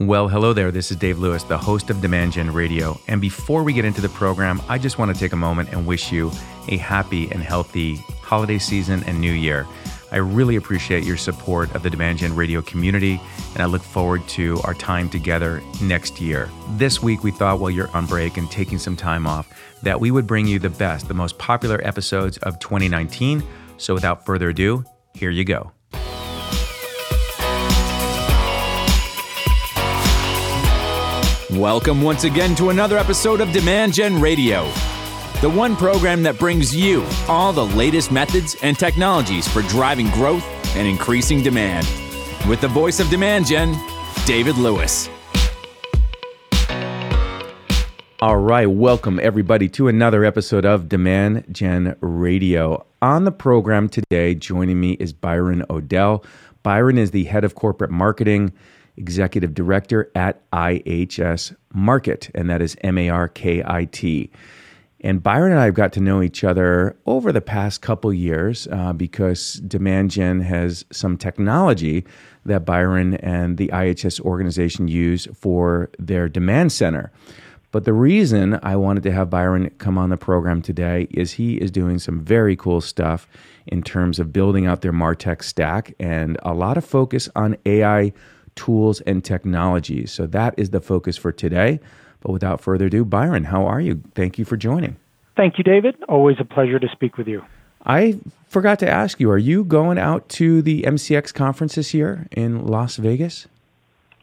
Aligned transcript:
Well, 0.00 0.26
hello 0.26 0.52
there. 0.52 0.72
This 0.72 0.90
is 0.90 0.96
Dave 0.96 1.20
Lewis, 1.20 1.44
the 1.44 1.56
host 1.56 1.88
of 1.88 2.00
Demand 2.00 2.32
Gen 2.32 2.52
Radio. 2.52 3.00
And 3.06 3.20
before 3.20 3.62
we 3.62 3.72
get 3.72 3.84
into 3.84 4.00
the 4.00 4.08
program, 4.08 4.60
I 4.68 4.76
just 4.76 4.98
want 4.98 5.14
to 5.14 5.20
take 5.20 5.32
a 5.32 5.36
moment 5.36 5.70
and 5.70 5.86
wish 5.86 6.10
you 6.10 6.32
a 6.66 6.78
happy 6.78 7.30
and 7.30 7.40
healthy 7.40 7.94
holiday 8.20 8.58
season 8.58 9.04
and 9.04 9.20
new 9.20 9.30
year. 9.30 9.68
I 10.10 10.16
really 10.16 10.56
appreciate 10.56 11.04
your 11.04 11.16
support 11.16 11.72
of 11.76 11.84
the 11.84 11.90
Demand 11.90 12.18
Gen 12.18 12.34
Radio 12.34 12.60
community, 12.60 13.20
and 13.52 13.62
I 13.62 13.66
look 13.66 13.82
forward 13.82 14.26
to 14.30 14.60
our 14.64 14.74
time 14.74 15.08
together 15.08 15.62
next 15.80 16.20
year. 16.20 16.50
This 16.70 17.00
week, 17.00 17.22
we 17.22 17.30
thought 17.30 17.60
while 17.60 17.70
you're 17.70 17.96
on 17.96 18.06
break 18.06 18.36
and 18.36 18.50
taking 18.50 18.80
some 18.80 18.96
time 18.96 19.28
off, 19.28 19.48
that 19.84 20.00
we 20.00 20.10
would 20.10 20.26
bring 20.26 20.48
you 20.48 20.58
the 20.58 20.70
best, 20.70 21.06
the 21.06 21.14
most 21.14 21.38
popular 21.38 21.80
episodes 21.86 22.36
of 22.38 22.58
2019. 22.58 23.44
So 23.76 23.94
without 23.94 24.26
further 24.26 24.48
ado, 24.48 24.84
here 25.14 25.30
you 25.30 25.44
go. 25.44 25.70
Welcome 31.56 32.02
once 32.02 32.24
again 32.24 32.56
to 32.56 32.70
another 32.70 32.98
episode 32.98 33.40
of 33.40 33.52
Demand 33.52 33.94
Gen 33.94 34.20
Radio, 34.20 34.64
the 35.40 35.48
one 35.48 35.76
program 35.76 36.24
that 36.24 36.36
brings 36.36 36.74
you 36.74 37.06
all 37.28 37.52
the 37.52 37.64
latest 37.64 38.10
methods 38.10 38.56
and 38.60 38.76
technologies 38.76 39.46
for 39.46 39.62
driving 39.62 40.10
growth 40.10 40.44
and 40.74 40.88
increasing 40.88 41.44
demand. 41.44 41.86
With 42.48 42.60
the 42.60 42.66
voice 42.66 42.98
of 42.98 43.08
Demand 43.08 43.46
Gen, 43.46 43.72
David 44.26 44.56
Lewis. 44.56 45.08
All 48.20 48.38
right, 48.38 48.66
welcome 48.66 49.20
everybody 49.22 49.68
to 49.70 49.86
another 49.86 50.24
episode 50.24 50.64
of 50.64 50.88
Demand 50.88 51.44
Gen 51.52 51.94
Radio. 52.00 52.84
On 53.00 53.24
the 53.24 53.32
program 53.32 53.88
today, 53.88 54.34
joining 54.34 54.80
me 54.80 54.94
is 54.94 55.12
Byron 55.12 55.64
Odell. 55.70 56.24
Byron 56.64 56.98
is 56.98 57.12
the 57.12 57.24
head 57.24 57.44
of 57.44 57.54
corporate 57.54 57.92
marketing 57.92 58.52
executive 58.96 59.54
director 59.54 60.10
at 60.14 60.48
IHS 60.50 61.54
Markit, 61.74 62.30
and 62.34 62.48
that 62.50 62.62
is 62.62 62.76
M 62.82 62.98
A 62.98 63.08
R 63.08 63.28
K 63.28 63.62
I 63.64 63.86
T. 63.86 64.30
And 65.00 65.22
Byron 65.22 65.52
and 65.52 65.60
I 65.60 65.66
have 65.66 65.74
got 65.74 65.92
to 65.94 66.00
know 66.00 66.22
each 66.22 66.44
other 66.44 66.96
over 67.04 67.30
the 67.30 67.42
past 67.42 67.82
couple 67.82 68.10
years 68.10 68.66
uh, 68.72 68.94
because 68.94 69.54
Demand 69.54 70.10
Gen 70.10 70.40
has 70.40 70.86
some 70.90 71.18
technology 71.18 72.06
that 72.46 72.64
Byron 72.64 73.16
and 73.16 73.58
the 73.58 73.68
IHS 73.68 74.18
organization 74.20 74.88
use 74.88 75.28
for 75.34 75.90
their 75.98 76.26
demand 76.26 76.72
center. 76.72 77.12
But 77.70 77.84
the 77.84 77.92
reason 77.92 78.58
I 78.62 78.76
wanted 78.76 79.02
to 79.02 79.12
have 79.12 79.28
Byron 79.28 79.68
come 79.78 79.98
on 79.98 80.08
the 80.08 80.16
program 80.16 80.62
today 80.62 81.08
is 81.10 81.32
he 81.32 81.56
is 81.56 81.70
doing 81.70 81.98
some 81.98 82.20
very 82.20 82.56
cool 82.56 82.80
stuff 82.80 83.28
in 83.66 83.82
terms 83.82 84.18
of 84.18 84.32
building 84.32 84.64
out 84.64 84.80
their 84.80 84.92
Martech 84.92 85.42
stack 85.42 85.92
and 85.98 86.38
a 86.44 86.54
lot 86.54 86.78
of 86.78 86.84
focus 86.84 87.28
on 87.34 87.56
AI 87.66 88.12
tools, 88.56 89.00
and 89.02 89.24
technologies. 89.24 90.12
So 90.12 90.26
that 90.26 90.54
is 90.56 90.70
the 90.70 90.80
focus 90.80 91.16
for 91.16 91.32
today. 91.32 91.80
But 92.20 92.32
without 92.32 92.60
further 92.60 92.86
ado, 92.86 93.04
Byron, 93.04 93.44
how 93.44 93.66
are 93.66 93.80
you? 93.80 94.02
Thank 94.14 94.38
you 94.38 94.44
for 94.44 94.56
joining. 94.56 94.96
Thank 95.36 95.58
you, 95.58 95.64
David. 95.64 95.96
Always 96.08 96.36
a 96.40 96.44
pleasure 96.44 96.78
to 96.78 96.88
speak 96.88 97.18
with 97.18 97.28
you. 97.28 97.44
I 97.84 98.18
forgot 98.48 98.78
to 98.78 98.88
ask 98.88 99.20
you, 99.20 99.30
are 99.30 99.38
you 99.38 99.64
going 99.64 99.98
out 99.98 100.28
to 100.30 100.62
the 100.62 100.82
MCX 100.82 101.34
conference 101.34 101.74
this 101.74 101.92
year 101.92 102.26
in 102.30 102.66
Las 102.66 102.96
Vegas? 102.96 103.46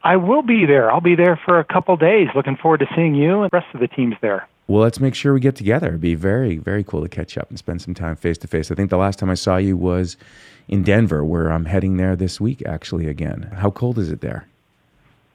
I 0.04 0.16
will 0.16 0.42
be 0.42 0.66
there. 0.66 0.92
I'll 0.92 1.00
be 1.00 1.16
there 1.16 1.40
for 1.45 1.60
a 1.60 1.64
couple 1.64 1.95
days. 1.95 2.30
Looking 2.36 2.58
forward 2.58 2.80
to 2.80 2.88
seeing 2.95 3.14
you 3.14 3.44
and 3.44 3.52
the 3.52 3.56
rest 3.56 3.68
of 3.76 3.82
the 3.82 3.88
teams 3.88 4.16
there. 4.22 4.48
Well, 4.68 4.82
let's 4.82 5.00
make 5.00 5.14
sure 5.14 5.34
we 5.34 5.42
get 5.42 5.56
together. 5.56 5.90
It'd 5.90 6.02
be 6.02 6.16
very, 6.16 6.58
very 6.58 6.84
cool 6.84 7.04
to 7.04 7.10
catch 7.10 7.38
up 7.38 7.50
and 7.50 7.60
spend 7.60 7.82
some 7.82 7.94
time 7.94 8.16
face 8.16 8.38
to 8.40 8.48
face. 8.48 8.72
I 8.72 8.76
think 8.76 8.90
the 8.90 8.98
last 8.98 9.20
time 9.20 9.30
I 9.30 9.36
saw 9.36 9.58
you 9.58 9.78
was 9.78 10.18
in 10.67 10.84
Denver, 10.84 11.23
where 11.23 11.52
I'm 11.52 11.66
heading 11.66 11.98
there 11.98 12.16
this 12.16 12.40
week, 12.40 12.64
actually, 12.66 13.08
again. 13.08 13.52
How 13.58 13.72
cold 13.72 13.98
is 13.98 14.12
it 14.12 14.22
there? 14.22 14.48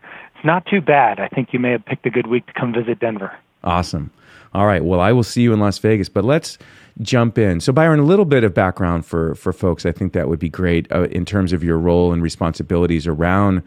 It's 0.03 0.45
not 0.45 0.67
too 0.67 0.81
bad. 0.81 1.19
I 1.19 1.29
think 1.29 1.53
you 1.53 1.59
may 1.59 1.73
have 1.73 1.85
picked 1.85 2.07
a 2.07 2.11
good 2.11 2.27
week 2.27 2.47
to 2.47 2.53
come 2.53 2.73
visit 2.73 3.01
Denver. 3.01 3.37
Awesome. 3.65 4.11
All 4.55 4.67
right. 4.67 4.85
Well, 4.85 5.01
I 5.01 5.13
will 5.13 5.23
see 5.23 5.43
you 5.43 5.53
in 5.53 5.61
Las 5.61 5.79
Vegas, 5.79 6.09
but 6.09 6.25
let's 6.25 6.57
jump 7.03 7.37
in. 7.37 7.61
So, 7.61 7.73
Byron, 7.73 8.01
a 8.01 8.05
little 8.05 8.25
bit 8.25 8.45
of 8.45 8.55
background 8.55 9.05
for, 9.05 9.35
for 9.35 9.53
folks. 9.53 9.85
I 9.85 9.93
think 9.93 10.13
that 10.13 10.29
would 10.29 10.39
be 10.39 10.49
great 10.49 10.91
uh, 10.93 11.03
in 11.05 11.25
terms 11.25 11.53
of 11.53 11.63
your 11.63 11.79
role 11.79 12.13
and 12.13 12.23
responsibilities 12.23 13.07
around 13.07 13.63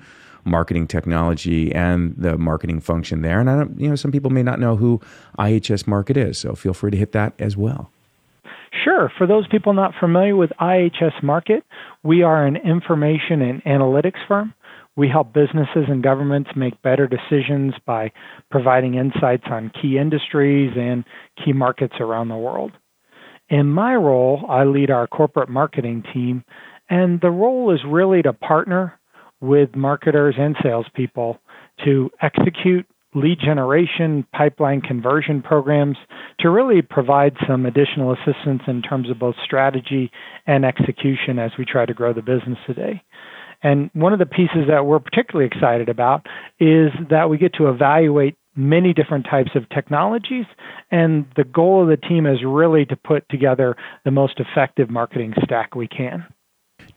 marketing 0.46 0.88
technology 0.88 1.74
and 1.74 2.16
the 2.18 2.38
marketing 2.38 2.80
function 2.80 3.22
there. 3.22 3.40
And 3.40 3.50
I 3.50 3.58
don't, 3.58 3.80
you 3.80 3.90
know, 3.90 3.96
some 3.96 4.12
people 4.12 4.32
may 4.32 4.44
not 4.44 4.60
know 4.60 4.76
who 4.76 5.02
IHS 5.38 5.84
Markit 5.84 6.18
is, 6.18 6.38
so 6.38 6.56
feel 6.56 6.74
free 6.74 6.92
to 6.92 6.98
hit 6.98 7.12
that 7.12 7.34
as 7.40 7.56
well. 7.56 7.92
Sure. 8.84 9.12
For 9.18 9.26
those 9.26 9.48
people 9.48 9.74
not 9.74 9.94
familiar 10.00 10.36
with 10.36 10.52
IHS 10.62 11.24
Markit, 11.24 11.64
we 12.04 12.22
are 12.24 12.46
an 12.46 12.56
information 12.56 13.42
and 13.42 13.64
analytics 13.64 14.26
firm. 14.28 14.54
We 14.96 15.08
help 15.08 15.34
businesses 15.34 15.86
and 15.88 16.04
governments 16.04 16.52
make 16.56 16.82
better 16.82 17.08
decisions 17.08 17.74
by 17.86 18.12
providing 18.52 18.96
insights 18.96 19.46
on 19.50 19.72
key 19.82 19.98
industries 19.98 20.74
and 20.76 21.04
key 21.44 21.54
markets 21.54 21.96
around 22.00 22.28
the 22.28 22.36
world. 22.36 22.74
In 23.50 23.68
my 23.68 23.96
role, 23.96 24.46
I 24.50 24.66
lead 24.66 24.92
our 24.92 25.08
corporate 25.08 25.50
marketing 25.50 26.04
team, 26.14 26.44
and 26.90 27.20
the 27.22 27.32
role 27.32 27.74
is 27.74 27.80
really 27.88 28.22
to 28.24 28.34
partner 28.34 29.00
with 29.42 29.76
marketers 29.76 30.36
and 30.38 30.56
salespeople 30.62 31.40
to 31.86 32.12
execute 32.22 32.86
lead 33.16 33.40
generation, 33.40 34.26
pipeline 34.34 34.82
conversion 34.82 35.42
programs 35.42 35.98
to 36.40 36.50
really 36.50 36.82
provide 36.82 37.36
some 37.48 37.66
additional 37.66 38.14
assistance 38.14 38.62
in 38.68 38.82
terms 38.82 39.10
of 39.10 39.18
both 39.20 39.36
strategy 39.44 40.12
and 40.46 40.64
execution 40.64 41.40
as 41.40 41.52
we 41.58 41.66
try 41.66 41.86
to 41.86 41.94
grow 41.94 42.14
the 42.14 42.22
business 42.22 42.58
today. 42.68 43.02
And 43.62 43.90
one 43.94 44.14
of 44.14 44.20
the 44.20 44.26
pieces 44.26 44.68
that 44.70 44.86
we're 44.86 45.00
particularly 45.00 45.48
excited 45.48 45.90
about 45.90 46.26
is 46.60 46.92
that 47.10 47.30
we 47.30 47.38
get 47.38 47.54
to 47.56 47.70
evaluate 47.70 48.38
many 48.56 48.94
different 48.94 49.26
types 49.30 49.52
of 49.56 49.68
technologies. 49.70 50.46
And 50.92 51.26
the 51.36 51.44
goal 51.44 51.82
of 51.82 51.90
the 51.90 52.08
team 52.08 52.26
is 52.26 52.40
really 52.46 52.86
to 52.86 52.96
put 52.96 53.28
together 53.30 53.76
the 54.06 54.12
most 54.12 54.40
effective 54.40 54.90
marketing 54.90 55.34
stack 55.44 55.76
we 55.76 55.88
can. 55.88 56.26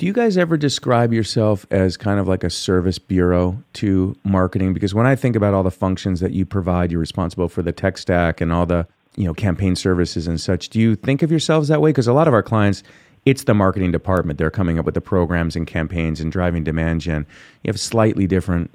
Do 0.02 0.06
you 0.06 0.12
guys 0.12 0.36
ever 0.36 0.56
describe 0.56 1.12
yourself 1.12 1.64
as 1.70 1.96
kind 1.96 2.18
of 2.18 2.26
like 2.26 2.42
a 2.42 2.50
service 2.50 2.98
bureau 2.98 3.62
to 3.74 4.16
marketing? 4.24 4.72
Because 4.74 4.92
when 4.92 5.06
I 5.06 5.14
think 5.14 5.36
about 5.36 5.54
all 5.54 5.62
the 5.62 5.70
functions 5.70 6.18
that 6.18 6.32
you 6.32 6.44
provide, 6.44 6.90
you're 6.90 6.98
responsible 6.98 7.48
for 7.48 7.62
the 7.62 7.70
tech 7.70 7.96
stack 7.98 8.40
and 8.40 8.52
all 8.52 8.66
the 8.66 8.84
you 9.14 9.26
know 9.26 9.32
campaign 9.32 9.76
services 9.76 10.26
and 10.26 10.40
such. 10.40 10.70
Do 10.70 10.80
you 10.80 10.96
think 10.96 11.22
of 11.22 11.30
yourselves 11.30 11.68
that 11.68 11.80
way? 11.80 11.90
Because 11.90 12.08
a 12.08 12.12
lot 12.12 12.26
of 12.26 12.34
our 12.34 12.42
clients, 12.42 12.82
it's 13.26 13.44
the 13.44 13.54
marketing 13.54 13.92
department. 13.92 14.40
They're 14.40 14.50
coming 14.50 14.76
up 14.76 14.84
with 14.84 14.94
the 14.94 15.00
programs 15.00 15.54
and 15.54 15.68
campaigns 15.68 16.20
and 16.20 16.32
driving 16.32 16.64
demand 16.64 17.02
gen. 17.02 17.24
You 17.62 17.68
have 17.68 17.78
slightly 17.78 18.26
different 18.26 18.72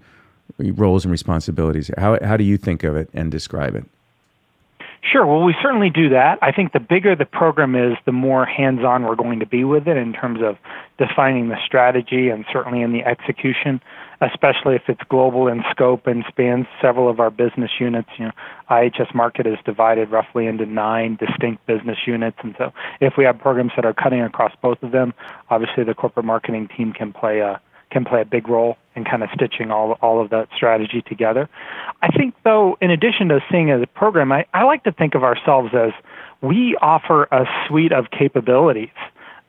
roles 0.60 1.04
and 1.04 1.12
responsibilities. 1.12 1.92
How 1.98 2.18
how 2.24 2.38
do 2.38 2.46
you 2.46 2.56
think 2.56 2.86
of 2.86 2.96
it 2.96 3.10
and 3.14 3.30
describe 3.30 3.76
it? 3.76 3.84
Sure. 5.02 5.26
Well, 5.26 5.44
we 5.44 5.56
certainly 5.62 5.90
do 5.90 6.10
that. 6.10 6.40
I 6.42 6.52
think 6.52 6.74
the 6.74 6.80
bigger 6.80 7.16
the 7.16 7.26
program 7.26 7.76
is, 7.76 7.98
the 8.06 8.12
more 8.12 8.46
hands 8.46 8.84
on 8.84 9.04
we're 9.04 9.16
going 9.16 9.40
to 9.40 9.46
be 9.46 9.64
with 9.64 9.88
it 9.88 9.96
in 9.96 10.12
terms 10.12 10.40
of 10.42 10.58
defining 10.98 11.50
the 11.50 11.58
strategy 11.66 12.30
and 12.30 12.46
certainly 12.52 12.82
in 12.82 12.92
the 12.92 13.06
execution, 13.06 13.80
especially 14.22 14.76
if 14.76 14.84
it's 14.88 15.02
global 15.08 15.48
in 15.48 15.64
scope 15.72 16.08
and 16.08 16.26
spans 16.28 16.66
several 16.82 17.10
of 17.10 17.20
our 17.20 17.30
business 17.30 17.72
units. 17.80 18.10
You 18.18 18.26
know, 18.26 18.32
IHS 18.70 19.14
Markit 19.14 19.46
is 19.46 19.60
divided 19.66 20.10
roughly 20.10 20.48
into 20.48 20.66
nine 20.66 21.16
distinct 21.16 21.66
business 21.68 22.00
units. 22.06 22.38
And 22.42 22.56
so 22.58 22.74
if 23.00 23.14
we 23.18 23.24
have 23.24 23.38
programs 23.38 23.72
that 23.76 23.86
are 23.86 23.94
cutting 23.94 24.22
across 24.22 24.54
both 24.62 24.82
of 24.82 24.92
them, 24.92 25.14
obviously 25.50 25.84
the 25.84 25.94
corporate 25.94 26.26
marketing 26.26 26.70
team 26.76 26.92
can 26.92 27.14
play 27.14 27.40
a 27.40 27.62
can 27.90 28.04
play 28.04 28.20
a 28.20 28.26
big 28.26 28.50
role 28.50 28.76
in 28.98 29.06
kind 29.06 29.24
of 29.24 29.30
stitching 29.34 29.72
all 29.72 29.94
all 30.02 30.22
of 30.22 30.30
that 30.32 30.50
strategy 30.56 31.02
together. 31.02 31.48
I 32.02 32.10
think 32.10 32.36
though, 32.44 32.78
in 32.82 32.92
addition 32.92 33.30
to 33.30 33.40
seeing 33.50 33.72
as 33.72 33.82
a 33.82 33.88
program, 33.88 34.32
I, 34.32 34.46
I 34.54 34.64
like 34.64 34.84
to 34.84 34.92
think 34.92 35.16
of 35.16 35.24
ourselves 35.24 35.74
as 35.74 35.92
we 36.42 36.76
offer 36.82 37.24
a 37.32 37.46
suite 37.68 37.94
of 37.94 38.12
capabilities 38.12 38.90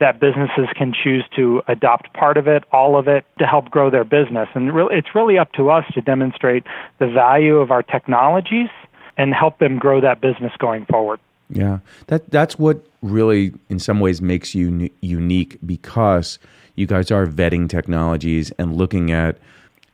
that 0.01 0.21
businesses 0.21 0.69
can 0.77 0.93
choose 0.93 1.25
to 1.35 1.61
adopt 1.67 2.13
part 2.13 2.37
of 2.37 2.47
it, 2.47 2.63
all 2.71 2.97
of 2.97 3.09
it, 3.09 3.25
to 3.39 3.47
help 3.47 3.69
grow 3.71 3.91
their 3.91 4.05
business. 4.05 4.49
And 4.55 4.73
really, 4.73 4.97
it's 4.97 5.09
really 5.15 5.39
up 5.39 5.53
to 5.55 5.71
us 5.71 5.85
to 5.95 6.01
demonstrate 6.01 6.65
the 7.01 7.09
value 7.09 7.57
of 7.57 7.71
our 7.71 7.83
technologies 7.83 8.69
and 9.17 9.35
help 9.35 9.59
them 9.59 9.79
grow 9.79 10.01
that 10.01 10.21
business 10.21 10.53
going 10.59 10.87
forward. 10.87 11.19
Yeah, 11.51 11.79
that 12.07 12.31
that's 12.31 12.59
what 12.59 12.87
really, 13.03 13.55
in 13.69 13.79
some 13.79 14.01
ways, 14.01 14.21
makes 14.21 14.55
you 14.55 14.91
unique 15.01 15.59
because 15.65 16.39
you 16.79 16.87
guys 16.87 17.11
are 17.11 17.27
vetting 17.27 17.69
technologies 17.69 18.53
and 18.53 18.77
looking 18.77 19.11
at 19.11 19.37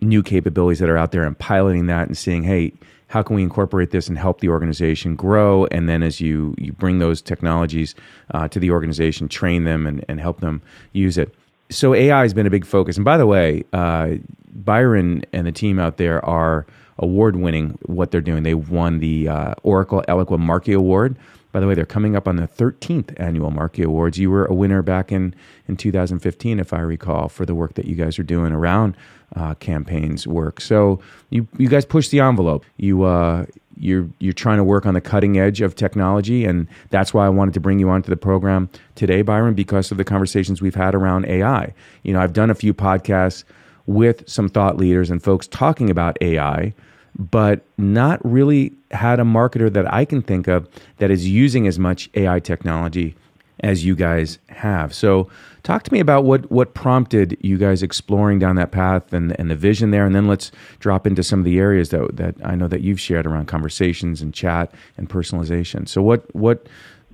new 0.01 0.23
capabilities 0.23 0.79
that 0.81 0.89
are 0.89 0.99
out 0.99 1.13
there 1.13 1.25
and 1.25 1.39
piloting 1.39 1.87
that 1.87 2.07
and 2.07 2.17
seeing, 2.17 2.43
hey, 2.43 2.73
how 3.09 3.23
can 3.23 3.37
we 3.37 3.43
incorporate 3.43 3.91
this 3.91 4.09
and 4.09 4.19
help 4.19 4.41
the 4.41 4.49
organization 4.49 5.17
grow? 5.17 5.67
And 5.67 5.89
then 5.89 6.03
as 6.03 6.21
you, 6.21 6.55
you 6.59 6.73
bring 6.73 6.99
those 6.99 7.23
technologies 7.23 7.95
uh, 8.33 8.49
to 8.49 8.59
the 8.59 8.71
organization, 8.71 9.29
train 9.29 9.65
them 9.65 9.87
and, 9.87 10.05
and 10.09 10.21
help 10.21 10.41
them 10.41 10.63
use 10.93 11.17
it. 11.17 11.35
So 11.71 11.95
AI 11.95 12.23
has 12.23 12.35
been 12.35 12.47
a 12.47 12.51
big 12.51 12.67
focus. 12.67 12.97
And 12.97 13.05
by 13.05 13.17
the 13.17 13.27
way, 13.27 13.65
uh, 13.73 14.17
Byron 14.53 15.25
and 15.33 15.47
the 15.47 15.53
team 15.53 15.79
out 15.79 15.97
there 15.97 16.25
are 16.25 16.67
award 16.99 17.37
winning 17.37 17.79
what 17.87 18.11
they're 18.11 18.21
doing. 18.21 18.43
They 18.43 18.55
won 18.55 18.99
the 18.99 19.29
uh, 19.29 19.55
Oracle 19.63 20.05
Eloqua 20.07 20.39
Markie 20.39 20.73
Award 20.73 21.17
By 21.55 21.61
the 21.61 21.69
way, 21.69 21.75
they're 21.75 21.87
coming 21.87 22.17
up 22.17 22.27
on 22.27 22.35
the 22.35 22.49
13th 22.49 23.15
annual 23.17 23.53
Markie 23.53 23.85
Awards. 23.85 24.19
You 24.19 24.29
were 24.29 24.45
a 24.45 24.53
winner 24.53 24.83
back 24.83 25.13
in, 25.13 25.37
in 25.69 25.77
2015, 25.77 26.59
if 26.59 26.73
I 26.73 26.81
recall, 26.81 27.29
for 27.29 27.47
the 27.47 27.55
work 27.55 27.75
that 27.75 27.85
you 27.85 27.95
guys 27.95 28.19
are 28.19 28.25
doing 28.25 28.53
around 28.53 28.97
uh, 29.37 29.55
campaigns 29.55 30.27
work. 30.27 30.61
So 30.61 30.99
you 31.31 31.47
you 31.57 31.69
guys 31.69 31.85
push 31.85 32.09
the 32.09 32.19
envelope. 32.19 32.65
You 32.77 33.05
uh, 33.05 33.47
you're 33.77 34.09
you're 34.19 34.33
trying 34.33 34.57
to 34.57 34.65
work 34.65 34.85
on 34.85 34.95
the 34.95 35.01
cutting 35.01 35.39
edge 35.39 35.61
of 35.61 35.77
technology, 35.77 36.45
and 36.45 36.67
that's 36.91 37.15
why 37.15 37.25
I 37.25 37.29
wanted 37.29 37.55
to 37.55 37.61
bring 37.61 37.79
you 37.79 37.89
onto 37.89 38.11
the 38.11 38.17
program 38.17 38.69
today, 38.97 39.23
Byron, 39.23 39.55
because 39.55 39.93
of 39.93 39.97
the 39.97 40.05
conversations 40.05 40.61
we've 40.61 40.75
had 40.75 40.93
around 40.93 41.25
AI. 41.27 41.73
You 42.03 42.15
know, 42.15 42.21
I've 42.21 42.33
done 42.33 42.51
a 42.51 42.57
few 42.57 42.75
podcasts 42.75 43.45
with 43.87 44.29
some 44.29 44.49
thought 44.49 44.77
leaders 44.77 45.09
and 45.09 45.23
folks 45.23 45.47
talking 45.47 45.89
about 45.89 46.19
AI, 46.21 46.75
but 47.19 47.65
not 47.79 48.21
really 48.25 48.73
had 48.91 49.21
a 49.21 49.25
marketer 49.25 49.73
that 49.73 49.93
I 49.93 50.05
can 50.05 50.23
think 50.23 50.49
of 50.49 50.69
that 50.99 51.11
is 51.11 51.29
using 51.29 51.67
as 51.67 51.79
much 51.79 52.11
AI 52.15 52.41
technology 52.41 53.15
as 53.61 53.85
you 53.85 53.95
guys 53.95 54.39
have. 54.49 54.95
So, 54.95 55.29
talk 55.63 55.85
to 55.85 55.93
me 55.93 56.01
about 56.01 56.25
what 56.25 56.51
what 56.51 56.75
prompted 56.75 57.37
you 57.41 57.57
guys 57.57 57.83
exploring 57.83 58.39
down 58.39 58.57
that 58.57 58.73
path 58.73 59.13
and 59.13 59.39
and 59.39 59.51
the 59.51 59.57
vision 59.57 59.91
there, 59.91 60.05
and 60.05 60.15
then 60.15 60.27
let's 60.27 60.51
drop 60.81 61.07
into 61.07 61.23
some 61.23 61.39
of 61.39 61.45
the 61.45 61.59
areas 61.59 61.91
that 61.91 62.17
that 62.17 62.35
I 62.45 62.57
know 62.57 62.69
that 62.69 62.81
you've 62.81 63.01
shared 63.01 63.27
around 63.27 63.47
conversations 63.47 64.21
and 64.21 64.35
chat 64.35 64.73
and 64.97 65.09
personalization. 65.09 65.89
So, 65.89 66.03
what 66.03 66.33
what 66.35 66.67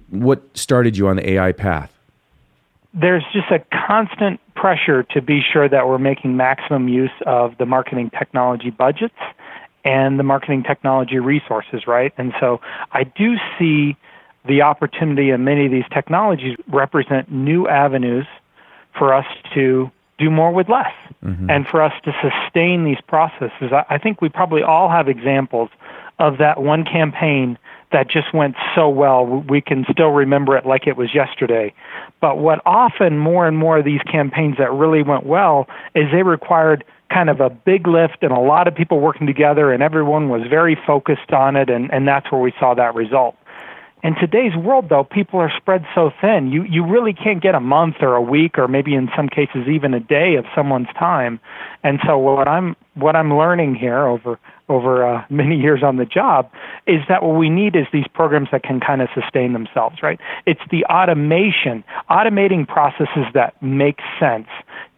what 0.08 0.42
started 0.56 0.96
you 0.96 1.08
on 1.08 1.16
the 1.16 1.30
AI 1.30 1.52
path? 1.52 1.92
There's 2.92 3.24
just 3.32 3.50
a 3.52 3.62
constant 3.86 4.40
pressure 4.56 5.04
to 5.04 5.22
be 5.22 5.40
sure 5.52 5.68
that 5.68 5.86
we're 5.86 5.98
making 5.98 6.36
maximum 6.36 6.88
use 6.88 7.12
of 7.24 7.56
the 7.58 7.66
marketing 7.66 8.10
technology 8.18 8.70
budgets 8.70 9.14
and 9.84 10.18
the 10.18 10.22
marketing 10.22 10.62
technology 10.62 11.18
resources, 11.18 11.86
right? 11.86 12.12
And 12.18 12.32
so 12.40 12.60
I 12.92 13.04
do 13.04 13.36
see 13.58 13.96
the 14.46 14.62
opportunity 14.62 15.30
in 15.30 15.44
many 15.44 15.66
of 15.66 15.72
these 15.72 15.88
technologies 15.92 16.56
represent 16.68 17.30
new 17.30 17.68
avenues 17.68 18.26
for 18.98 19.14
us 19.14 19.26
to 19.54 19.90
do 20.18 20.30
more 20.30 20.52
with 20.52 20.68
less 20.68 20.92
mm-hmm. 21.24 21.50
and 21.50 21.66
for 21.66 21.82
us 21.82 21.92
to 22.04 22.12
sustain 22.20 22.84
these 22.84 23.00
processes. 23.06 23.72
I 23.72 23.98
think 23.98 24.20
we 24.20 24.28
probably 24.28 24.62
all 24.62 24.88
have 24.88 25.08
examples 25.08 25.70
of 26.18 26.38
that 26.38 26.62
one 26.62 26.84
campaign 26.84 27.58
that 27.92 28.08
just 28.08 28.32
went 28.32 28.54
so 28.74 28.88
well. 28.88 29.24
We 29.26 29.60
can 29.60 29.84
still 29.90 30.10
remember 30.10 30.56
it 30.56 30.64
like 30.66 30.86
it 30.86 30.96
was 30.96 31.14
yesterday. 31.14 31.74
But 32.20 32.38
what 32.38 32.60
often 32.64 33.18
more 33.18 33.48
and 33.48 33.56
more 33.56 33.78
of 33.78 33.84
these 33.84 34.02
campaigns 34.02 34.58
that 34.58 34.72
really 34.72 35.02
went 35.02 35.24
well 35.24 35.66
is 35.94 36.04
they 36.12 36.22
required 36.22 36.84
kind 37.12 37.28
of 37.28 37.40
a 37.40 37.50
big 37.50 37.86
lift 37.86 38.22
and 38.22 38.32
a 38.32 38.40
lot 38.40 38.68
of 38.68 38.74
people 38.74 39.00
working 39.00 39.26
together 39.26 39.72
and 39.72 39.82
everyone 39.82 40.28
was 40.28 40.42
very 40.48 40.78
focused 40.86 41.32
on 41.32 41.56
it 41.56 41.68
and, 41.68 41.92
and 41.92 42.06
that's 42.06 42.30
where 42.30 42.40
we 42.40 42.52
saw 42.58 42.74
that 42.74 42.94
result. 42.94 43.36
In 44.02 44.14
today's 44.14 44.56
world, 44.56 44.88
though, 44.88 45.04
people 45.04 45.40
are 45.40 45.52
spread 45.58 45.84
so 45.94 46.10
thin. 46.22 46.50
You 46.50 46.62
you 46.62 46.86
really 46.86 47.12
can't 47.12 47.42
get 47.42 47.54
a 47.54 47.60
month 47.60 47.96
or 48.00 48.14
a 48.14 48.22
week 48.22 48.58
or 48.58 48.66
maybe 48.66 48.94
in 48.94 49.10
some 49.14 49.28
cases 49.28 49.68
even 49.68 49.92
a 49.92 50.00
day 50.00 50.36
of 50.36 50.46
someone's 50.54 50.88
time. 50.98 51.38
And 51.82 52.00
so 52.06 52.16
what 52.16 52.48
I'm 52.48 52.76
what 52.94 53.16
I'm 53.16 53.36
learning 53.36 53.74
here 53.74 54.06
over 54.06 54.38
over 54.68 55.04
uh, 55.04 55.24
many 55.30 55.56
years 55.56 55.82
on 55.82 55.96
the 55.96 56.04
job 56.04 56.50
is 56.86 57.00
that 57.08 57.22
what 57.22 57.36
we 57.36 57.50
need 57.50 57.76
is 57.76 57.86
these 57.92 58.06
programs 58.14 58.48
that 58.52 58.62
can 58.62 58.80
kind 58.80 59.02
of 59.02 59.08
sustain 59.14 59.52
themselves, 59.52 59.96
right? 60.02 60.20
It's 60.46 60.60
the 60.70 60.84
automation, 60.86 61.84
automating 62.08 62.66
processes 62.66 63.26
that 63.34 63.60
make 63.62 63.98
sense 64.18 64.46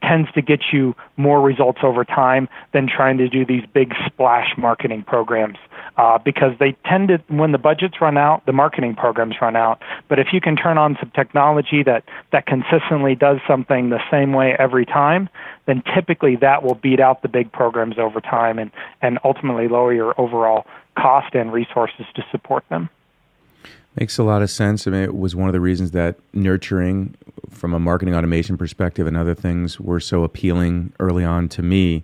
tends 0.03 0.31
to 0.33 0.43
get 0.43 0.61
you 0.73 0.95
more 1.17 1.41
results 1.41 1.79
over 1.83 2.05
time 2.05 2.49
than 2.73 2.89
trying 2.89 3.19
to 3.19 3.29
do 3.29 3.47
these 3.47 3.63
big 3.73 3.95
splash 4.07 4.49
marketing 4.59 5.05
programs 5.05 5.59
uh, 5.97 6.19
because 6.19 6.53
they 6.59 6.77
tend 6.87 7.09
to, 7.09 7.19
when 7.29 7.53
the 7.53 7.59
budgets 7.59 8.01
run 8.01 8.17
out, 8.17 8.45
the 8.47 8.53
marketing 8.53 8.95
programs 8.95 9.37
run 9.41 9.55
out. 9.57 9.81
But 10.09 10.19
if 10.19 10.29
you 10.33 10.41
can 10.41 10.57
turn 10.57 10.79
on 10.79 10.97
some 11.01 11.11
technology 11.15 11.83
that, 11.85 12.05
that 12.33 12.47
consistently 12.47 13.15
does 13.15 13.39
something 13.47 13.91
the 13.91 14.01
same 14.11 14.33
way 14.33 14.57
every 14.59 14.87
time, 14.87 15.29
then 15.67 15.83
typically 15.95 16.37
that 16.37 16.63
will 16.63 16.75
beat 16.75 16.99
out 16.99 17.23
the 17.23 17.29
big 17.29 17.53
programs 17.83 17.99
over 17.99 18.21
time 18.21 18.59
and, 18.59 18.71
and 19.01 19.19
ultimately 19.25 19.69
lower 19.69 19.93
your 19.93 20.19
overall 20.21 20.67
cost 20.97 21.35
and 21.35 21.53
resources 21.53 22.07
to 22.15 22.25
support 22.31 22.65
them. 22.69 22.89
Makes 23.99 24.19
a 24.19 24.23
lot 24.23 24.43
of 24.43 24.51
sense. 24.51 24.87
I 24.87 24.91
mean, 24.91 25.03
it 25.03 25.15
was 25.15 25.37
one 25.37 25.49
of 25.49 25.53
the 25.53 25.61
reasons 25.61 25.91
that 25.91 26.17
nurturing 26.33 27.15
from 27.51 27.75
a 27.75 27.79
marketing 27.79 28.15
automation 28.15 28.57
perspective 28.57 29.07
and 29.07 29.17
other 29.17 29.35
things 29.35 29.79
were 29.79 30.01
so 30.01 30.25
appealing 30.25 30.93
early 30.99 31.25
on 31.25 31.49
to 31.51 31.63
me 31.63 32.03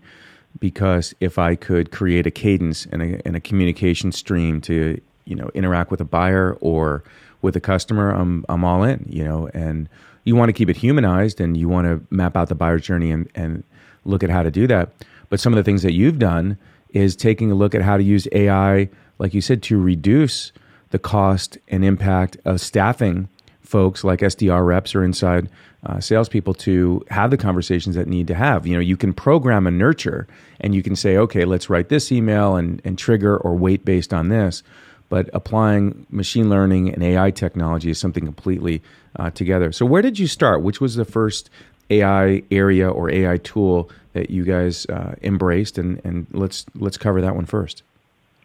because 0.61 1.15
if 1.21 1.39
I 1.39 1.55
could 1.55 1.91
create 1.91 2.27
a 2.27 2.31
cadence 2.31 2.87
and 2.87 3.03
a, 3.03 3.27
and 3.27 3.37
a 3.37 3.41
communication 3.41 4.13
stream 4.13 4.61
to 4.63 5.01
you 5.25 5.35
know 5.35 5.51
interact 5.55 5.91
with 5.91 6.01
a 6.01 6.05
buyer 6.05 6.59
or 6.61 7.05
with 7.41 7.57
a 7.57 7.61
customer, 7.61 8.11
I'm 8.11 8.45
I'm 8.51 8.65
all 8.65 8.83
in. 8.83 9.07
You 9.09 9.25
know, 9.25 9.49
and 9.55 9.89
you 10.25 10.37
want 10.37 10.51
to 10.51 10.53
keep 10.53 10.69
it 10.69 10.77
humanized 10.77 11.41
and 11.41 11.57
you 11.57 11.69
want 11.69 11.87
to 11.87 12.15
map 12.15 12.37
out 12.37 12.49
the 12.49 12.55
buyer's 12.55 12.83
journey 12.83 13.11
and, 13.11 13.31
and 13.35 13.65
look 14.05 14.23
at 14.23 14.29
how 14.29 14.43
to 14.43 14.51
do 14.51 14.67
that. 14.67 14.91
But 15.29 15.41
some 15.41 15.53
of 15.53 15.57
the 15.57 15.63
things 15.63 15.83
that 15.83 15.93
you've 15.93 16.19
done 16.19 16.59
is 16.91 17.17
taking 17.17 17.51
a 17.51 17.55
look 17.55 17.75
at 17.75 17.83
how 17.83 17.97
to 17.97 18.03
use 18.03 18.27
AI, 18.33 18.89
like 19.19 19.35
you 19.35 19.41
said, 19.41 19.63
to 19.65 19.81
reduce 19.81 20.53
the 20.91 20.99
cost 20.99 21.59
and 21.69 21.85
impact 21.85 22.39
of 22.45 22.61
staffing 22.61 23.29
folks 23.61 24.03
like 24.03 24.21
SDR 24.21 24.67
reps 24.67 24.95
or 24.95 25.05
inside 25.05 25.51
uh, 25.85 26.01
salespeople 26.01 26.55
to 26.55 27.05
have 27.11 27.31
the 27.31 27.37
conversations 27.37 27.95
that 27.97 28.09
need 28.09 28.27
to 28.27 28.35
have. 28.35 28.67
You 28.67 28.75
know, 28.75 28.81
you 28.81 28.97
can 28.97 29.13
program 29.13 29.67
a 29.67 29.71
nurture 29.71 30.27
and 30.61 30.75
you 30.75 30.83
can 30.83 30.97
say, 30.97 31.19
okay, 31.19 31.45
let's 31.45 31.69
write 31.69 31.91
this 31.91 32.11
email 32.11 32.57
and, 32.57 32.81
and 32.85 32.99
trigger 32.99 33.37
or 33.37 33.55
wait 33.55 33.85
based 33.85 34.15
on 34.15 34.29
this. 34.29 34.63
But 35.11 35.31
applying 35.33 36.07
machine 36.11 36.51
learning 36.51 36.93
and 36.93 37.03
AI 37.03 37.31
technology 37.31 37.91
is 37.91 37.99
something 37.99 38.25
completely 38.25 38.83
uh, 39.17 39.31
together. 39.31 39.73
So, 39.73 39.87
where 39.87 40.03
did 40.03 40.19
you 40.19 40.27
start? 40.27 40.63
Which 40.63 40.81
was 40.83 40.97
the 40.97 41.07
first 41.07 41.49
AI 41.89 42.43
area 42.51 42.91
or 42.91 43.11
AI 43.11 43.39
tool 43.39 43.91
that 44.19 44.31
you 44.31 44.45
guys 44.45 44.87
uh, 44.87 45.15
embraced? 45.23 45.79
And, 45.79 46.01
and 46.05 46.27
let's 46.33 46.67
let's 46.75 46.97
cover 46.97 47.21
that 47.21 47.35
one 47.35 47.47
first. 47.47 47.83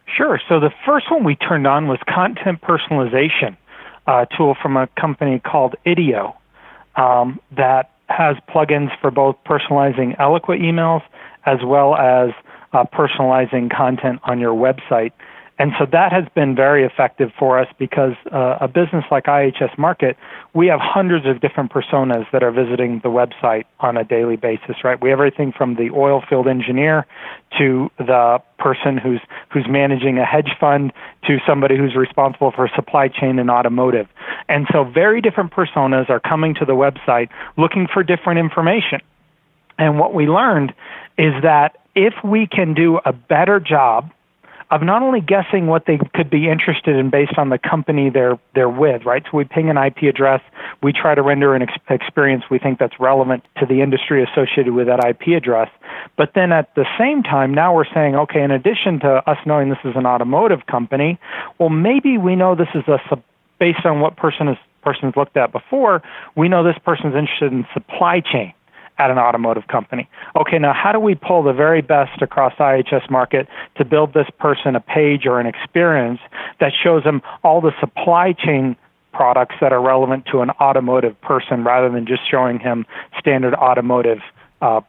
Sure. 0.06 0.40
So 0.48 0.60
the 0.60 0.72
first 0.86 1.10
one 1.10 1.24
we 1.24 1.36
turned 1.36 1.66
on 1.66 1.88
was 1.88 2.00
content 2.08 2.62
personalization 2.62 3.58
uh, 4.06 4.26
tool 4.26 4.56
from 4.62 4.78
a 4.78 4.88
company 5.00 5.40
called 5.40 5.76
Idio 5.86 6.36
um, 6.96 7.40
that 7.56 7.92
has 8.10 8.36
plugins 8.50 8.90
for 9.00 9.10
both 9.10 9.36
personalizing 9.46 10.18
Eloqua 10.18 10.60
emails 10.60 11.02
as 11.46 11.60
well 11.66 11.96
as 11.96 12.30
uh, 12.74 12.84
personalizing 12.84 13.76
content 13.76 14.20
on 14.24 14.40
your 14.40 14.54
website. 14.54 15.12
And 15.60 15.72
so 15.78 15.86
that 15.92 16.12
has 16.12 16.26
been 16.34 16.56
very 16.56 16.84
effective 16.84 17.32
for 17.38 17.60
us 17.60 17.68
because 17.78 18.14
uh, 18.32 18.58
a 18.60 18.68
business 18.68 19.06
like 19.12 19.26
IHS 19.26 19.76
Markit, 19.78 20.16
we 20.54 20.66
have 20.68 20.80
hundreds 20.80 21.28
of 21.28 21.42
different 21.42 21.72
personas 21.72 22.26
that 22.32 22.42
are 22.42 22.52
visiting 22.52 23.02
the 23.04 23.10
website 23.10 23.66
on 23.80 23.96
a 23.96 24.04
daily 24.04 24.36
basis, 24.36 24.84
right? 24.84 25.00
We 25.00 25.12
have 25.12 25.20
everything 25.20 25.54
from 25.56 25.76
the 25.76 25.92
oil 25.92 26.24
field 26.28 26.48
engineer 26.48 27.06
to 27.60 27.92
the 28.00 28.42
person 28.58 28.98
who's 28.98 29.22
who's 29.52 29.68
managing 29.70 30.18
a 30.18 30.26
hedge 30.26 30.52
fund 30.60 30.92
to 31.28 31.38
somebody 31.46 31.78
who's 31.78 31.96
responsible 31.96 32.52
for 32.52 32.68
supply 32.76 33.08
chain 33.08 33.38
and 33.38 33.52
automotive. 33.52 34.08
And 34.50 34.66
so 34.72 34.84
very 34.84 35.22
different 35.22 35.52
personas 35.52 36.10
are 36.10 36.20
coming 36.20 36.56
to 36.56 36.66
the 36.66 36.74
website 36.74 37.30
looking 37.58 37.88
for 37.94 38.02
different 38.02 38.40
information. 38.40 39.02
And 39.78 40.00
what 40.00 40.16
we 40.16 40.26
learned 40.26 40.74
is 41.18 41.34
that 41.44 41.78
if 41.94 42.16
we 42.24 42.48
can 42.48 42.74
do 42.74 43.00
a 43.06 43.14
better 43.14 43.60
job 43.60 44.12
of 44.74 44.82
not 44.82 45.04
only 45.04 45.22
guessing 45.22 45.68
what 45.68 45.86
they 45.86 46.00
could 46.16 46.32
be 46.32 46.50
interested 46.50 46.96
in 46.96 47.12
based 47.12 47.38
on 47.38 47.50
the 47.50 47.60
company 47.60 48.10
they're 48.10 48.40
they're 48.56 48.68
with, 48.68 49.06
right? 49.06 49.24
So 49.30 49.38
we 49.38 49.44
ping 49.44 49.70
an 49.70 49.78
IP 49.78 50.10
address, 50.10 50.42
we 50.82 50.92
try 50.92 51.14
to 51.14 51.22
render 51.22 51.54
an 51.54 51.62
ex- 51.62 51.78
experience 51.92 52.46
we 52.50 52.58
think 52.58 52.80
that's 52.80 53.00
relevant 53.00 53.46
to 53.60 53.68
the 53.68 53.82
industry 53.82 54.24
associated 54.24 54.74
with 54.74 54.88
that 54.88 55.06
IP 55.06 55.38
address. 55.38 55.70
But 56.18 56.32
then 56.34 56.52
at 56.52 56.74
the 56.74 56.86
same 56.98 57.22
time, 57.22 57.54
now 57.54 57.76
we're 57.76 57.92
saying, 57.94 58.16
okay, 58.16 58.42
in 58.42 58.50
addition 58.50 59.00
to 59.02 59.22
us 59.30 59.38
knowing 59.46 59.70
this 59.70 59.78
is 59.86 59.96
an 59.96 60.08
automotive 60.08 60.66
company, 60.66 61.20
well, 61.60 61.70
maybe 61.70 62.18
we 62.18 62.36
know 62.36 62.56
this 62.56 62.74
is 62.74 62.84
a 62.88 63.00
based 63.60 63.86
on 63.86 64.00
what 64.00 64.18
person 64.18 64.48
is 64.48 64.58
person's 64.82 65.16
looked 65.16 65.38
at 65.38 65.52
before, 65.52 66.02
we 66.36 66.50
know 66.50 66.64
this 66.64 66.78
person's 66.84 67.16
interested 67.16 67.54
in 67.54 67.66
supply 67.74 68.22
chain 68.22 68.54
at 68.98 69.10
an 69.10 69.18
automotive 69.18 69.68
company. 69.68 70.08
Okay, 70.36 70.60
now 70.60 70.74
how 70.74 70.92
do 70.92 71.00
we 71.00 71.16
pull 71.16 71.44
the 71.44 71.54
very 71.54 71.82
best 71.82 72.22
across 72.22 72.54
IHS 72.56 73.10
Markit 73.10 73.48
to 73.78 73.86
build 73.86 74.14
this 74.14 74.28
person 74.40 74.76
a 74.76 74.80
page 74.80 75.26
or 75.26 75.40
an 75.40 75.48
experience 75.48 76.20
that 76.60 76.72
shows 76.74 77.04
them 77.04 77.22
all 77.44 77.62
the 77.62 77.72
supply 77.80 78.34
chain 78.34 78.76
products 79.14 79.56
that 79.62 79.72
are 79.72 79.82
relevant 79.82 80.26
to 80.32 80.42
an 80.42 80.50
automotive 80.62 81.20
person 81.22 81.64
rather 81.64 81.90
than 81.90 82.06
just 82.06 82.22
showing 82.30 82.60
him 82.60 82.86
standard 83.20 83.54
automotive 83.54 84.20
uh, 84.62 84.82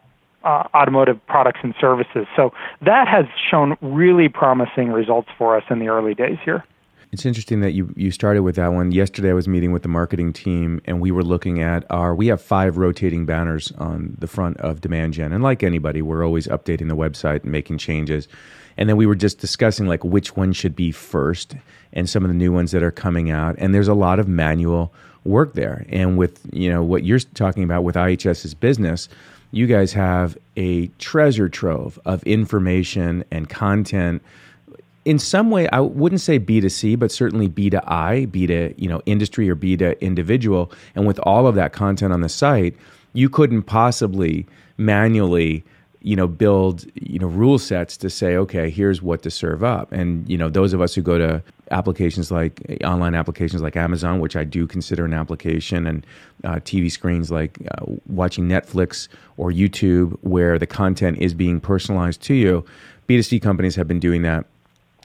uh, 0.45 0.65
automotive 0.75 1.25
products 1.27 1.61
and 1.63 1.75
services. 1.81 2.27
So 2.37 2.53
that 2.83 3.09
has 3.09 3.25
shown 3.51 3.77
really 3.81 4.29
promising 4.29 4.93
results 4.93 5.29
for 5.39 5.57
us 5.57 5.65
in 5.71 5.79
the 5.79 5.89
early 5.89 6.15
days 6.15 6.39
here. 6.45 6.65
It's 7.15 7.25
interesting 7.25 7.61
that 7.61 7.75
you 7.75 7.95
you 7.95 8.11
started 8.11 8.43
with 8.43 8.57
that 8.57 8.73
one. 8.73 8.91
Yesterday, 8.91 9.31
I 9.31 9.35
was 9.35 9.47
meeting 9.47 9.71
with 9.71 9.83
the 9.83 9.89
marketing 9.89 10.33
team, 10.33 10.81
and 10.85 11.01
we 11.01 11.13
were 11.13 11.23
looking 11.23 11.63
at 11.63 11.87
our. 11.89 12.13
We 12.13 12.27
have 12.27 12.43
five 12.43 12.77
rotating 12.77 13.25
banners 13.25 13.71
on 13.79 14.17
the 14.19 14.27
front 14.27 14.57
of 14.57 14.81
Demand 14.81 15.15
Gen, 15.15 15.33
and 15.33 15.41
like 15.41 15.63
anybody, 15.63 16.03
we're 16.03 16.25
always 16.25 16.49
updating 16.49 16.89
the 16.89 16.97
website 16.97 17.45
and 17.45 17.53
making 17.53 17.79
changes. 17.79 18.27
And 18.77 18.89
then 18.89 18.97
we 18.97 19.07
were 19.07 19.15
just 19.15 19.39
discussing 19.39 19.87
like 19.87 20.03
which 20.03 20.35
one 20.35 20.53
should 20.53 20.75
be 20.75 20.91
first, 20.91 21.55
and 21.93 22.11
some 22.11 22.25
of 22.25 22.31
the 22.31 22.35
new 22.35 22.51
ones 22.51 22.73
that 22.73 22.83
are 22.83 22.91
coming 22.91 23.31
out. 23.31 23.55
And 23.59 23.73
there's 23.73 23.87
a 23.87 23.95
lot 23.95 24.19
of 24.19 24.27
manual 24.27 24.93
work 25.23 25.55
there. 25.55 25.87
And 25.91 26.19
with 26.19 26.41
you 26.53 26.69
know 26.69 26.83
what 26.83 27.05
you're 27.05 27.21
talking 27.21 27.63
about 27.63 27.85
with 27.85 27.95
IHS's 27.95 28.55
business, 28.55 29.09
you 29.53 29.69
guys 29.69 29.93
have 29.93 30.37
a 30.57 30.89
treasure 30.99 31.49
trove 31.49 31.97
of 32.05 32.25
information 32.25 33.23
and 33.31 33.49
content 33.49 34.21
in 35.05 35.19
some 35.19 35.51
way, 35.51 35.69
I 35.69 35.81
wouldn't 35.81 36.21
say 36.21 36.39
B 36.39 36.61
to 36.61 36.71
C, 36.71 36.97
but 36.97 37.13
certainly 37.13 37.49
B 37.49 37.71
to 37.71 37.83
I, 37.93 38.27
B 38.27 38.47
to 38.47 38.75
you 38.81 38.89
know 38.89 39.03
industry 39.07 39.49
or 39.51 39.55
B 39.55 39.77
to 39.77 40.03
individual. 40.03 40.73
And 40.95 41.07
with 41.07 41.19
all 41.21 41.47
of 41.47 41.55
that 41.57 41.73
content 41.73 42.13
on 42.13 42.21
the 42.21 42.29
site, 42.29 42.75
you 43.13 43.29
couldn't 43.29 43.63
possibly 43.63 44.47
manually 44.77 45.65
you 46.05 46.15
know 46.15 46.29
build 46.29 46.85
you 46.95 47.19
know 47.19 47.27
rule 47.27 47.59
sets 47.59 47.97
to 47.97 48.11
say 48.11 48.37
okay 48.37 48.69
here's 48.69 49.01
what 49.01 49.23
to 49.23 49.31
serve 49.31 49.65
up 49.65 49.91
and 49.91 50.29
you 50.29 50.37
know 50.37 50.51
those 50.51 50.75
of 50.75 50.83
us 50.83 50.95
who 50.95 51.01
go 51.01 51.17
to 51.17 51.43
applications 51.71 52.31
like 52.31 52.61
online 52.85 53.15
applications 53.15 53.63
like 53.63 53.75
amazon 53.75 54.21
which 54.21 54.37
i 54.37 54.45
do 54.45 54.67
consider 54.67 55.07
an 55.07 55.15
application 55.15 55.87
and 55.87 56.07
uh, 56.45 56.57
tv 56.57 56.91
screens 56.91 57.31
like 57.31 57.59
uh, 57.71 57.87
watching 58.07 58.47
netflix 58.47 59.09
or 59.39 59.51
youtube 59.51 60.15
where 60.21 60.59
the 60.59 60.67
content 60.67 61.17
is 61.19 61.33
being 61.33 61.59
personalized 61.59 62.21
to 62.21 62.35
you 62.35 62.65
b2c 63.09 63.41
companies 63.41 63.75
have 63.75 63.89
been 63.89 64.01
doing 64.01 64.21
that 64.21 64.45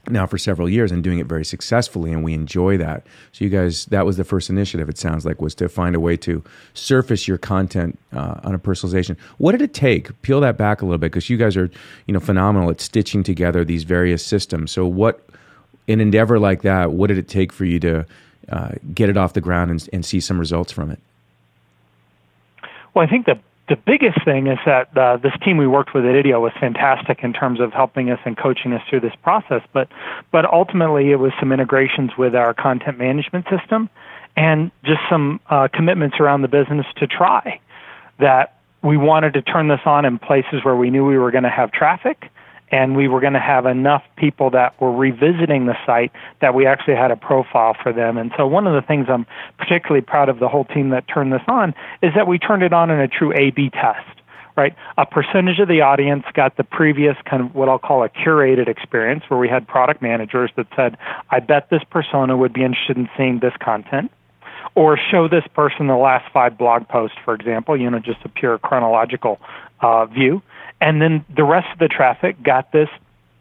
now 0.08 0.26
for 0.26 0.38
several 0.38 0.68
years 0.68 0.90
and 0.90 1.04
doing 1.04 1.18
it 1.18 1.26
very 1.26 1.44
successfully 1.44 2.12
and 2.12 2.24
we 2.24 2.32
enjoy 2.32 2.76
that. 2.78 3.06
So 3.32 3.44
you 3.44 3.50
guys 3.50 3.86
that 3.86 4.06
was 4.06 4.16
the 4.16 4.24
first 4.24 4.48
initiative 4.48 4.88
it 4.88 4.98
sounds 4.98 5.26
like 5.26 5.40
was 5.40 5.54
to 5.56 5.68
find 5.68 5.94
a 5.94 6.00
way 6.00 6.16
to 6.18 6.42
surface 6.74 7.28
your 7.28 7.38
content 7.38 7.98
uh, 8.12 8.40
on 8.42 8.54
a 8.54 8.58
personalization. 8.58 9.18
What 9.38 9.52
did 9.52 9.62
it 9.62 9.74
take? 9.74 10.20
Peel 10.22 10.40
that 10.40 10.56
back 10.56 10.80
a 10.80 10.86
little 10.86 10.98
bit 10.98 11.12
because 11.12 11.28
you 11.28 11.36
guys 11.36 11.56
are 11.56 11.70
you 12.06 12.14
know 12.14 12.20
phenomenal 12.20 12.70
at 12.70 12.80
stitching 12.80 13.22
together 13.22 13.64
these 13.64 13.84
various 13.84 14.24
systems. 14.24 14.70
So 14.70 14.86
what 14.86 15.26
an 15.88 16.00
endeavor 16.00 16.38
like 16.38 16.62
that 16.62 16.92
what 16.92 17.08
did 17.08 17.18
it 17.18 17.28
take 17.28 17.52
for 17.52 17.64
you 17.64 17.78
to 17.80 18.06
uh, 18.48 18.70
get 18.94 19.08
it 19.08 19.16
off 19.16 19.34
the 19.34 19.40
ground 19.40 19.70
and, 19.70 19.88
and 19.92 20.04
see 20.04 20.20
some 20.20 20.38
results 20.38 20.72
from 20.72 20.90
it? 20.90 20.98
Well 22.94 23.04
i 23.04 23.08
think 23.08 23.26
the 23.26 23.38
the 23.70 23.76
biggest 23.76 24.24
thing 24.24 24.48
is 24.48 24.58
that 24.66 24.94
uh, 24.98 25.16
this 25.16 25.32
team 25.44 25.56
we 25.56 25.66
worked 25.66 25.94
with 25.94 26.04
at 26.04 26.10
Idio 26.10 26.40
was 26.40 26.52
fantastic 26.58 27.20
in 27.22 27.32
terms 27.32 27.60
of 27.60 27.72
helping 27.72 28.10
us 28.10 28.18
and 28.24 28.36
coaching 28.36 28.72
us 28.72 28.82
through 28.90 29.00
this 29.00 29.14
process. 29.22 29.62
But 29.72 29.88
but 30.32 30.44
ultimately, 30.44 31.12
it 31.12 31.20
was 31.20 31.32
some 31.38 31.52
integrations 31.52 32.10
with 32.18 32.34
our 32.34 32.52
content 32.52 32.98
management 32.98 33.46
system, 33.48 33.88
and 34.36 34.72
just 34.84 35.00
some 35.08 35.38
uh, 35.50 35.68
commitments 35.72 36.16
around 36.18 36.42
the 36.42 36.48
business 36.48 36.84
to 36.96 37.06
try 37.06 37.60
that 38.18 38.56
we 38.82 38.96
wanted 38.96 39.34
to 39.34 39.42
turn 39.42 39.68
this 39.68 39.80
on 39.84 40.04
in 40.04 40.18
places 40.18 40.64
where 40.64 40.74
we 40.74 40.90
knew 40.90 41.04
we 41.04 41.16
were 41.16 41.30
going 41.30 41.44
to 41.44 41.50
have 41.50 41.70
traffic 41.70 42.28
and 42.70 42.96
we 42.96 43.08
were 43.08 43.20
going 43.20 43.32
to 43.32 43.40
have 43.40 43.66
enough 43.66 44.02
people 44.16 44.50
that 44.50 44.80
were 44.80 44.92
revisiting 44.92 45.66
the 45.66 45.76
site 45.84 46.12
that 46.40 46.54
we 46.54 46.66
actually 46.66 46.94
had 46.94 47.10
a 47.10 47.16
profile 47.16 47.76
for 47.82 47.92
them. 47.92 48.16
And 48.16 48.32
so 48.36 48.46
one 48.46 48.66
of 48.66 48.74
the 48.74 48.86
things 48.86 49.06
I'm 49.08 49.26
particularly 49.58 50.02
proud 50.02 50.28
of 50.28 50.38
the 50.38 50.48
whole 50.48 50.64
team 50.64 50.90
that 50.90 51.06
turned 51.08 51.32
this 51.32 51.42
on 51.48 51.74
is 52.02 52.12
that 52.14 52.26
we 52.26 52.38
turned 52.38 52.62
it 52.62 52.72
on 52.72 52.90
in 52.90 53.00
a 53.00 53.08
true 53.08 53.32
A/B 53.32 53.70
test. 53.70 54.06
Right, 54.56 54.74
a 54.98 55.06
percentage 55.06 55.58
of 55.60 55.68
the 55.68 55.80
audience 55.80 56.24
got 56.34 56.56
the 56.58 56.64
previous 56.64 57.16
kind 57.24 57.40
of 57.40 57.54
what 57.54 57.70
I'll 57.70 57.78
call 57.78 58.02
a 58.02 58.10
curated 58.10 58.68
experience, 58.68 59.22
where 59.28 59.38
we 59.38 59.48
had 59.48 59.66
product 59.66 60.02
managers 60.02 60.50
that 60.56 60.66
said, 60.76 60.98
"I 61.30 61.38
bet 61.38 61.70
this 61.70 61.82
persona 61.84 62.36
would 62.36 62.52
be 62.52 62.64
interested 62.64 62.98
in 62.98 63.08
seeing 63.16 63.38
this 63.38 63.54
content." 63.58 64.10
or 64.74 64.96
show 65.10 65.28
this 65.28 65.44
person 65.54 65.86
the 65.86 65.96
last 65.96 66.30
five 66.32 66.56
blog 66.56 66.86
posts, 66.88 67.16
for 67.24 67.34
example, 67.34 67.76
you 67.76 67.90
know, 67.90 67.98
just 67.98 68.20
a 68.24 68.28
pure 68.28 68.58
chronological 68.58 69.40
uh, 69.80 70.06
view. 70.06 70.42
And 70.80 71.00
then 71.00 71.24
the 71.34 71.44
rest 71.44 71.68
of 71.72 71.78
the 71.78 71.88
traffic 71.88 72.42
got 72.42 72.72
this 72.72 72.88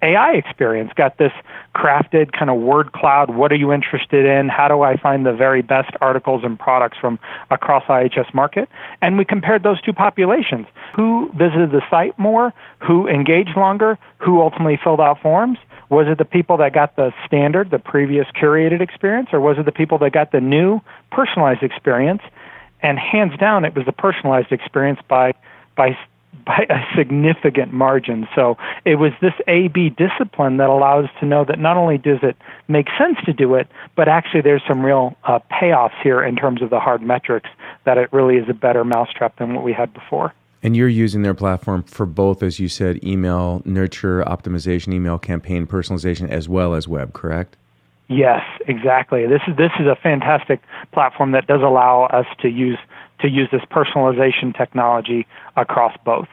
AI 0.01 0.34
experience, 0.34 0.91
got 0.96 1.17
this 1.17 1.31
crafted 1.75 2.31
kind 2.31 2.50
of 2.50 2.58
word 2.58 2.91
cloud. 2.93 3.29
What 3.29 3.51
are 3.51 3.55
you 3.55 3.74
interested 3.74 4.25
in? 4.25 4.48
How 4.48 4.67
do 4.67 4.81
I 4.81 4.98
find 4.98 5.25
the 5.25 5.34
very 5.34 5.62
best 5.62 5.91
articles 6.00 6.43
and 6.43 6.58
products 6.58 6.98
from 7.00 7.19
across 7.51 7.84
IHS 7.84 8.31
Markit? 8.31 8.67
And 9.01 9.17
we 9.17 9.25
compared 9.25 9.63
those 9.63 9.81
two 9.81 9.93
populations. 9.93 10.67
Who 10.96 11.31
visited 11.38 11.72
the 11.72 11.81
site 11.89 12.17
more? 12.17 12.53
Who 12.79 13.08
engaged 13.08 13.58
longer? 13.58 13.98
Who 14.19 14.41
ultimately 14.41 14.79
filled 14.81 15.01
out 15.01 15.22
forms? 15.22 15.58
Was 15.89 16.08
it 16.08 16.17
the 16.17 16.25
people 16.25 16.58
that 16.58 16.74
got 16.74 16.96
the 16.96 17.12
standard, 17.25 17.72
the 17.72 17.79
previous 17.79 18.27
curated 18.36 18.79
experience, 18.79 19.29
or 19.34 19.39
was 19.39 19.58
it 19.58 19.65
the 19.65 19.72
people 19.72 19.98
that 20.00 20.12
got 20.12 20.31
the 20.31 20.39
new 20.39 20.81
personalized 21.12 21.63
experience? 21.63 22.22
And 22.81 22.98
hands 22.98 23.38
down, 23.38 23.65
it 23.65 23.75
was 23.75 23.86
the 23.86 23.91
personalized 23.91 24.51
experience 24.51 25.00
by 25.08 25.34
by 25.75 25.98
by 26.45 26.65
a 26.69 26.79
significant 26.95 27.74
margin. 27.74 28.27
So 28.36 28.57
it 28.86 28.95
was 28.95 29.12
this 29.21 29.33
A 29.48 29.67
B 29.67 29.89
discipline 29.89 30.57
that 30.57 30.69
allows 30.69 31.05
us 31.05 31.12
to 31.19 31.25
know 31.25 31.45
that 31.45 31.59
not 31.59 31.77
only 31.77 31.98
does 31.98 32.19
it 32.24 32.38
make 32.67 32.88
sense 32.98 33.17
to 33.25 33.33
do 33.33 33.55
it, 33.55 33.67
but 33.95 34.07
actually 34.07 34.41
there's 34.41 34.63
some 34.67 34.83
real 34.83 35.15
uh, 35.25 35.39
payoffs 35.51 36.00
here 36.01 36.24
in 36.24 36.36
terms 36.36 36.62
of 36.62 36.69
the 36.69 36.79
hard 36.79 37.01
metrics 37.01 37.50
that 37.86 37.98
it 37.98 38.12
really 38.12 38.38
is 38.38 38.50
a 38.50 38.53
better 38.53 38.83
mousetrap 38.83 39.38
than 39.38 39.53
what 39.53 39.63
we 39.63 39.74
had 39.74 39.93
before. 39.93 40.33
And 40.62 40.75
you're 40.75 40.89
using 40.89 41.21
their 41.21 41.33
platform 41.33 41.83
for 41.83 42.05
both, 42.05 42.43
as 42.43 42.59
you 42.59 42.67
said, 42.67 43.03
email 43.03 43.62
nurture 43.63 44.24
optimization, 44.24 44.93
email 44.93 45.17
campaign 45.17 45.65
personalization, 45.65 46.29
as 46.29 46.50
well 46.50 46.74
as 46.74 46.88
web, 46.88 47.13
correct? 47.13 47.55
Yes, 48.09 48.41
exactly. 48.67 49.27
This 49.27 49.41
is 49.48 49.55
this 49.55 49.71
is 49.79 49.86
a 49.86 49.95
fantastic 49.95 50.59
platform 50.91 51.31
that 51.31 51.45
does 51.45 51.62
allow 51.62 52.05
us 52.05 52.25
to 52.39 52.50
use 52.50 52.79
to 53.22 53.30
use 53.30 53.50
this 53.52 53.62
personalization 53.72 54.56
technology 54.56 55.28
across 55.56 55.96
both. 56.06 56.28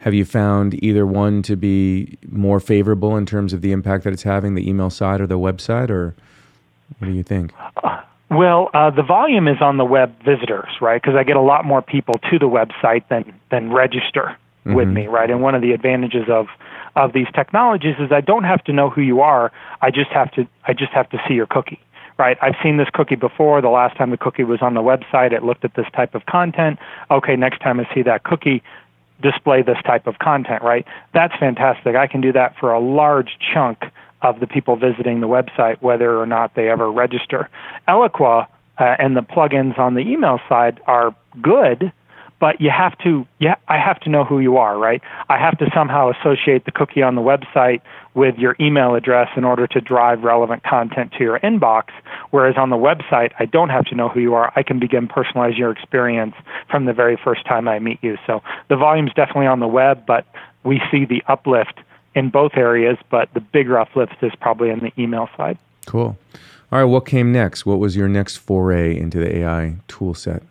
Have 0.00 0.14
you 0.14 0.24
found 0.24 0.82
either 0.82 1.06
one 1.06 1.42
to 1.42 1.56
be 1.56 2.16
more 2.30 2.58
favorable 2.58 3.16
in 3.16 3.26
terms 3.26 3.52
of 3.52 3.60
the 3.60 3.72
impact 3.72 4.04
that 4.04 4.12
it's 4.12 4.22
having, 4.22 4.54
the 4.54 4.68
email 4.68 4.88
side 4.88 5.20
or 5.20 5.26
the 5.26 5.38
website, 5.38 5.90
or 5.90 6.14
what 6.98 7.08
do 7.08 7.12
you 7.12 7.22
think? 7.22 7.52
Uh, 7.82 8.00
well, 8.30 8.70
uh, 8.72 8.90
the 8.90 9.02
volume 9.02 9.46
is 9.46 9.60
on 9.60 9.76
the 9.76 9.84
web 9.84 10.14
visitors, 10.24 10.70
right? 10.80 11.00
Because 11.00 11.16
I 11.16 11.24
get 11.24 11.36
a 11.36 11.42
lot 11.42 11.64
more 11.64 11.82
people 11.82 12.14
to 12.30 12.38
the 12.38 12.48
website 12.48 13.06
than 13.08 13.38
than 13.50 13.72
register 13.72 14.36
mm-hmm. 14.64 14.74
with 14.74 14.88
me, 14.88 15.06
right? 15.06 15.30
And 15.30 15.42
one 15.42 15.54
of 15.54 15.60
the 15.60 15.72
advantages 15.72 16.28
of 16.30 16.46
of 16.96 17.12
these 17.12 17.26
technologies 17.34 17.96
is 17.98 18.10
I 18.10 18.20
don't 18.20 18.44
have 18.44 18.64
to 18.64 18.72
know 18.72 18.88
who 18.88 19.02
you 19.02 19.20
are. 19.20 19.52
I 19.82 19.90
just 19.90 20.10
have 20.10 20.30
to 20.32 20.46
I 20.64 20.72
just 20.72 20.92
have 20.92 21.10
to 21.10 21.18
see 21.28 21.34
your 21.34 21.46
cookie 21.46 21.80
right? 22.20 22.36
I've 22.42 22.54
seen 22.62 22.76
this 22.76 22.88
cookie 22.92 23.16
before. 23.16 23.62
The 23.62 23.70
last 23.70 23.96
time 23.96 24.10
the 24.10 24.18
cookie 24.18 24.44
was 24.44 24.60
on 24.60 24.74
the 24.74 24.82
website, 24.82 25.32
it 25.32 25.42
looked 25.42 25.64
at 25.64 25.74
this 25.74 25.86
type 25.96 26.14
of 26.14 26.26
content. 26.26 26.78
Okay, 27.10 27.34
next 27.34 27.60
time 27.60 27.80
I 27.80 27.88
see 27.94 28.02
that 28.02 28.24
cookie, 28.24 28.62
display 29.22 29.62
this 29.62 29.78
type 29.86 30.06
of 30.06 30.18
content, 30.18 30.62
right? 30.62 30.86
That's 31.14 31.34
fantastic. 31.40 31.96
I 31.96 32.06
can 32.06 32.20
do 32.20 32.30
that 32.32 32.54
for 32.60 32.72
a 32.72 32.78
large 32.78 33.38
chunk 33.52 33.84
of 34.20 34.38
the 34.38 34.46
people 34.46 34.76
visiting 34.76 35.20
the 35.20 35.28
website, 35.28 35.80
whether 35.80 36.20
or 36.20 36.26
not 36.26 36.54
they 36.54 36.68
ever 36.68 36.92
register. 36.92 37.48
Eloqua 37.88 38.46
uh, 38.78 38.84
and 38.98 39.16
the 39.16 39.22
plugins 39.22 39.78
on 39.78 39.94
the 39.94 40.00
email 40.00 40.40
side 40.46 40.78
are 40.86 41.14
good, 41.40 41.90
but 42.40 42.60
you 42.60 42.70
have 42.70 42.98
to 42.98 43.26
yeah 43.38 43.54
i 43.68 43.78
have 43.78 44.00
to 44.00 44.08
know 44.10 44.24
who 44.24 44.40
you 44.40 44.56
are 44.56 44.78
right? 44.78 45.02
I 45.28 45.38
have 45.38 45.58
to 45.58 45.70
somehow 45.74 46.10
associate 46.10 46.64
the 46.64 46.72
cookie 46.72 47.02
on 47.02 47.14
the 47.14 47.20
website 47.20 47.82
with 48.14 48.36
your 48.38 48.56
email 48.58 48.94
address 48.96 49.28
in 49.36 49.44
order 49.44 49.66
to 49.68 49.80
drive 49.80 50.24
relevant 50.24 50.64
content 50.64 51.12
to 51.18 51.24
your 51.24 51.38
inbox 51.40 51.90
whereas 52.30 52.56
on 52.56 52.70
the 52.70 52.76
website 52.76 53.32
i 53.38 53.44
don't 53.44 53.68
have 53.68 53.84
to 53.84 53.94
know 53.94 54.08
who 54.08 54.18
you 54.20 54.34
are. 54.34 54.52
I 54.56 54.62
can 54.64 54.80
begin 54.80 55.06
personalize 55.06 55.56
your 55.56 55.70
experience 55.70 56.34
from 56.68 56.86
the 56.86 56.92
very 56.92 57.16
first 57.22 57.46
time 57.46 57.68
i 57.68 57.78
meet 57.78 58.02
you. 58.02 58.16
So 58.26 58.42
the 58.68 58.76
volume's 58.76 59.12
definitely 59.12 59.46
on 59.46 59.60
the 59.60 59.68
web 59.68 60.04
but 60.06 60.24
we 60.64 60.80
see 60.90 61.04
the 61.04 61.22
uplift 61.28 61.80
in 62.14 62.30
both 62.30 62.52
areas 62.56 62.96
but 63.10 63.32
the 63.34 63.40
bigger 63.40 63.78
uplift 63.78 64.16
is 64.22 64.32
probably 64.40 64.70
on 64.70 64.80
the 64.80 64.92
email 65.00 65.28
side. 65.36 65.58
Cool. 65.86 66.16
All 66.72 66.78
right 66.78 66.84
what 66.84 67.06
came 67.06 67.32
next? 67.32 67.66
What 67.66 67.78
was 67.78 67.94
your 67.96 68.08
next 68.08 68.38
foray 68.38 68.96
into 68.96 69.18
the 69.18 69.38
ai 69.38 69.76
tool 69.86 70.14
set 70.14 70.42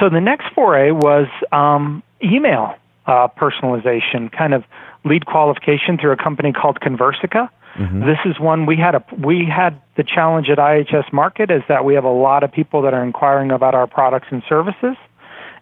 so 0.00 0.08
the 0.08 0.20
next 0.20 0.52
foray 0.54 0.90
was 0.90 1.26
um, 1.52 2.02
email 2.22 2.74
uh, 3.06 3.28
personalization, 3.28 4.30
kind 4.30 4.54
of 4.54 4.64
lead 5.04 5.26
qualification 5.26 5.98
through 5.98 6.12
a 6.12 6.16
company 6.16 6.52
called 6.52 6.80
Conversica. 6.80 7.48
Mm-hmm. 7.76 8.00
This 8.00 8.18
is 8.24 8.38
one 8.40 8.66
we 8.66 8.76
had 8.76 8.94
a 8.94 9.04
we 9.16 9.44
had 9.44 9.80
the 9.96 10.02
challenge 10.02 10.48
at 10.50 10.58
IHS 10.58 11.10
Markit 11.10 11.50
is 11.50 11.62
that 11.68 11.84
we 11.84 11.94
have 11.94 12.04
a 12.04 12.12
lot 12.12 12.42
of 12.42 12.50
people 12.50 12.82
that 12.82 12.94
are 12.94 13.04
inquiring 13.04 13.50
about 13.50 13.74
our 13.74 13.86
products 13.86 14.26
and 14.30 14.42
services, 14.48 14.96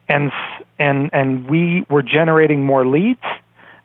and 0.08 0.32
and 0.78 1.10
and 1.12 1.48
we 1.48 1.84
were 1.90 2.02
generating 2.02 2.64
more 2.64 2.86
leads 2.86 3.22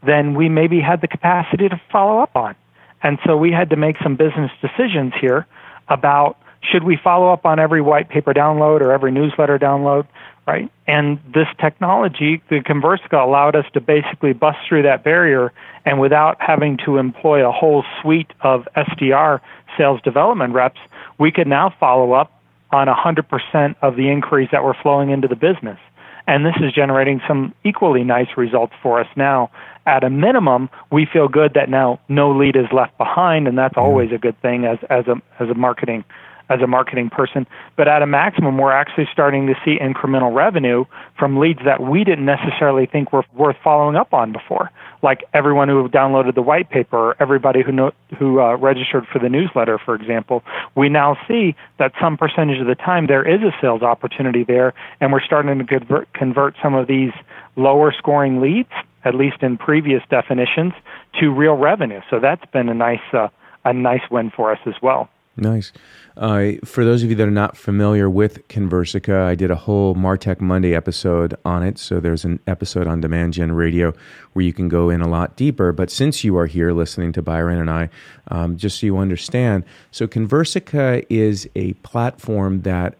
than 0.03 0.34
we 0.34 0.50
maybe 0.50 0.79
had 0.79 1.01
the 1.01 1.08
capacity 1.08 1.67
to 1.67 1.79
follow 1.91 2.20
up 2.20 2.36
on, 2.36 2.55
and 3.03 3.20
so 3.25 3.36
we 3.36 3.51
had 3.51 3.70
to 3.72 3.75
make 3.75 3.98
some 4.01 4.15
business 4.15 4.51
decisions 4.62 5.13
here 5.20 5.46
about 5.89 6.38
should 6.62 6.84
we 6.84 6.96
follow 6.96 7.34
up 7.34 7.46
on 7.46 7.60
every 7.60 7.81
white 7.81 8.08
paper 8.08 8.34
download 8.34 8.81
or 8.81 8.91
every 8.91 9.12
newsletter 9.12 9.60
download 9.60 10.08
right? 10.48 10.71
And 10.88 11.19
this 11.33 11.48
technology, 11.60 12.41
the 12.50 12.60
Conversica, 12.60 13.24
allowed 13.24 13.55
us 13.55 13.65
to 13.74 13.81
basically 13.81 14.33
bust 14.33 14.60
through 14.67 14.83
that 14.83 15.03
barrier 15.03 15.53
and 15.86 16.00
without 16.00 16.38
having 16.39 16.77
to 16.86 16.98
employ 16.98 17.48
a 17.48 17.51
whole 17.51 17.83
suite 18.01 18.31
of 18.41 18.67
SDR 18.75 19.39
sales 19.77 20.01
development 20.01 20.53
reps, 20.53 20.79
we 21.17 21.31
could 21.31 21.48
now 21.48 21.74
follow 21.79 22.13
up 22.13 22.31
on 22.71 22.88
100% 22.88 23.75
of 23.81 23.95
the 23.95 24.10
inquiries 24.10 24.50
that 24.51 24.63
were 24.63 24.75
flowing 24.81 25.10
into 25.10 25.27
the 25.27 25.36
business. 25.36 25.79
And 26.27 26.45
this 26.45 26.55
is 26.62 26.71
generating 26.71 27.21
some 27.27 27.53
equally 27.63 28.03
nice 28.03 28.38
results 28.38 28.74
for 28.81 29.00
us 29.00 29.07
now. 29.15 29.50
At 29.86 30.03
a 30.03 30.10
minimum, 30.10 30.69
we 30.91 31.05
feel 31.05 31.27
good 31.27 31.55
that 31.55 31.67
now 31.67 32.00
no 32.07 32.31
lead 32.31 32.55
is 32.55 32.71
left 32.71 32.98
behind, 32.98 33.48
and 33.48 33.57
that's 33.57 33.75
always 33.75 34.12
a 34.12 34.19
good 34.19 34.39
thing 34.41 34.65
as, 34.65 34.77
as 34.91 35.07
a 35.07 35.19
as 35.39 35.50
a 35.50 35.55
marketing 35.55 36.05
as 36.51 36.62
a 36.62 36.67
marketing 36.67 37.10
person. 37.10 37.48
But 37.77 37.88
at 37.88 38.01
a 38.01 38.05
maximum, 38.05 38.58
we're 38.58 38.74
actually 38.74 39.08
starting 39.12 39.48
to 39.48 39.55
see 39.63 39.79
incremental 39.79 40.36
revenue 40.36 40.84
from 41.17 41.38
leads 41.38 41.60
that 41.63 41.81
we 41.81 42.03
didn't 42.03 42.25
necessarily 42.25 42.86
think 42.86 43.13
were 43.13 43.24
worth 43.34 43.55
following 43.63 43.96
up 43.96 44.13
on 44.13 44.34
before, 44.34 44.70
like 45.01 45.24
everyone 45.34 45.70
who 45.70 45.88
downloaded 45.88 46.36
the 46.36 46.41
white 46.41 46.70
paper 46.70 46.98
or 46.98 47.15
everybody 47.22 47.63
who 47.63 47.72
know, 47.72 47.91
who 48.20 48.41
uh, 48.41 48.55
registered 48.58 49.08
for 49.08 49.20
the 49.20 49.29
newsletter, 49.29 49.79
for 49.79 49.96
example. 49.96 50.43
We 50.75 50.89
now 50.89 51.17
see 51.27 51.55
that 51.79 51.93
some 52.01 52.17
percentage 52.17 52.60
of 52.60 52.67
the 52.67 52.75
time 52.75 53.08
there 53.08 53.27
is 53.27 53.41
a 53.41 53.55
sales 53.62 53.81
opportunity 53.81 54.43
there, 54.43 54.74
and 55.00 55.13
we're 55.13 55.24
starting 55.24 55.58
to 55.58 55.65
convert, 55.65 56.13
convert 56.13 56.55
some 56.62 56.75
of 56.75 56.88
these 56.88 57.13
lower 57.55 57.93
scoring 57.98 58.41
leads, 58.41 58.72
at 59.05 59.15
least 59.15 59.41
in 59.41 59.58
previous 59.58 60.03
definitions, 60.10 60.74
to 61.20 61.31
real 61.31 61.55
revenue. 61.55 62.01
So 62.10 62.20
that's 62.20 62.46
been 62.51 62.67
a 62.67 62.74
nice 62.74 63.00
uh, 63.13 63.29
a 63.63 63.74
nice 63.74 64.01
win 64.10 64.31
for 64.36 64.51
us 64.51 64.60
as 64.65 64.74
well. 64.81 65.10
Nice. 65.38 65.72
Uh, 66.18 66.54
for 66.66 66.84
those 66.84 67.04
of 67.04 67.10
you 67.10 67.16
that 67.16 67.28
are 67.28 67.32
not 67.32 67.56
familiar 67.56 68.10
with 68.10 68.46
Conversica, 68.50 69.24
I 69.24 69.34
did 69.34 69.50
a 69.50 69.56
whole 69.56 69.96
Martech 69.96 70.42
Monday 70.42 70.76
episode 70.76 71.36
on 71.46 71.64
it. 71.64 71.78
So 71.80 72.02
there's 72.02 72.26
an 72.26 72.40
episode 72.48 72.86
on 72.86 73.00
Demand 73.00 73.34
Gen 73.34 73.54
Radio 73.54 73.94
where 74.34 74.44
you 74.44 74.52
can 74.52 74.68
go 74.68 74.90
in 74.90 75.02
a 75.02 75.08
lot 75.08 75.38
deeper. 75.38 75.72
But 75.72 75.90
since 75.90 76.26
you 76.26 76.38
are 76.38 76.48
here 76.48 76.74
listening 76.74 77.14
to 77.14 77.22
Byron 77.22 77.60
and 77.60 77.70
I, 77.70 77.90
um, 78.28 78.58
just 78.58 78.80
so 78.80 78.86
you 78.86 78.98
understand, 78.98 79.64
so 79.90 80.06
Conversica 80.06 81.06
is 81.10 81.50
a 81.56 81.74
platform 81.76 82.64
that, 82.64 82.96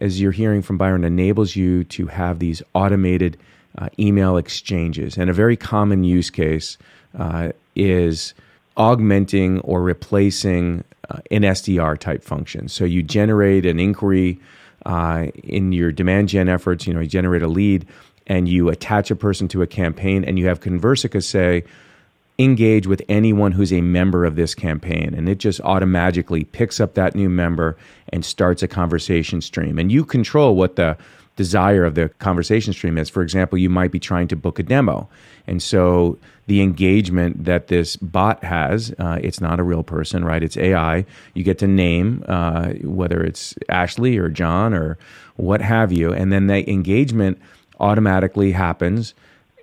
as 0.00 0.20
you're 0.20 0.32
hearing 0.32 0.62
from 0.62 0.76
Byron, 0.76 1.04
enables 1.04 1.54
you 1.54 1.84
to 1.84 2.08
have 2.08 2.40
these 2.40 2.60
automated 2.74 3.38
uh, 3.78 3.88
email 4.00 4.36
exchanges. 4.36 5.16
And 5.16 5.30
a 5.30 5.32
very 5.32 5.56
common 5.56 6.02
use 6.02 6.28
case 6.28 6.76
uh, 7.16 7.52
is 7.76 8.34
augmenting 8.76 9.60
or 9.60 9.80
replacing 9.80 10.82
uh, 11.12 11.20
an 11.30 11.42
SDR 11.42 11.98
type 11.98 12.22
function. 12.22 12.68
So 12.68 12.84
you 12.84 13.02
generate 13.02 13.66
an 13.66 13.78
inquiry 13.78 14.38
uh, 14.86 15.26
in 15.44 15.72
your 15.72 15.92
demand 15.92 16.28
gen 16.28 16.48
efforts, 16.48 16.86
you 16.86 16.94
know, 16.94 17.00
you 17.00 17.08
generate 17.08 17.42
a 17.42 17.48
lead 17.48 17.86
and 18.26 18.48
you 18.48 18.68
attach 18.68 19.10
a 19.10 19.16
person 19.16 19.48
to 19.48 19.62
a 19.62 19.66
campaign 19.66 20.24
and 20.24 20.38
you 20.38 20.46
have 20.46 20.60
Conversica 20.60 21.22
say, 21.22 21.64
engage 22.38 22.86
with 22.86 23.02
anyone 23.08 23.52
who's 23.52 23.72
a 23.72 23.80
member 23.80 24.24
of 24.24 24.36
this 24.36 24.54
campaign. 24.54 25.14
And 25.14 25.28
it 25.28 25.38
just 25.38 25.60
automatically 25.60 26.44
picks 26.44 26.80
up 26.80 26.94
that 26.94 27.14
new 27.14 27.28
member 27.28 27.76
and 28.08 28.24
starts 28.24 28.62
a 28.62 28.68
conversation 28.68 29.40
stream. 29.40 29.78
And 29.78 29.92
you 29.92 30.04
control 30.04 30.56
what 30.56 30.76
the 30.76 30.96
desire 31.36 31.84
of 31.84 31.94
the 31.94 32.08
conversation 32.18 32.72
stream 32.72 32.98
is. 32.98 33.08
For 33.08 33.22
example, 33.22 33.58
you 33.58 33.70
might 33.70 33.90
be 33.90 33.98
trying 34.00 34.28
to 34.28 34.36
book 34.36 34.58
a 34.58 34.62
demo. 34.62 35.08
And 35.46 35.62
so 35.62 36.18
the 36.46 36.60
engagement 36.60 37.44
that 37.44 37.68
this 37.68 37.96
bot 37.96 38.44
has, 38.44 38.94
uh, 38.98 39.18
it's 39.22 39.40
not 39.40 39.58
a 39.58 39.62
real 39.62 39.82
person, 39.82 40.24
right? 40.24 40.42
It's 40.42 40.56
AI. 40.56 41.04
You 41.34 41.42
get 41.42 41.58
to 41.58 41.66
name 41.66 42.24
uh, 42.28 42.70
whether 42.82 43.24
it's 43.24 43.54
Ashley 43.68 44.18
or 44.18 44.28
John 44.28 44.74
or 44.74 44.98
what 45.36 45.60
have 45.62 45.92
you. 45.92 46.12
And 46.12 46.32
then 46.32 46.46
the 46.48 46.68
engagement 46.70 47.40
automatically 47.80 48.52
happens 48.52 49.14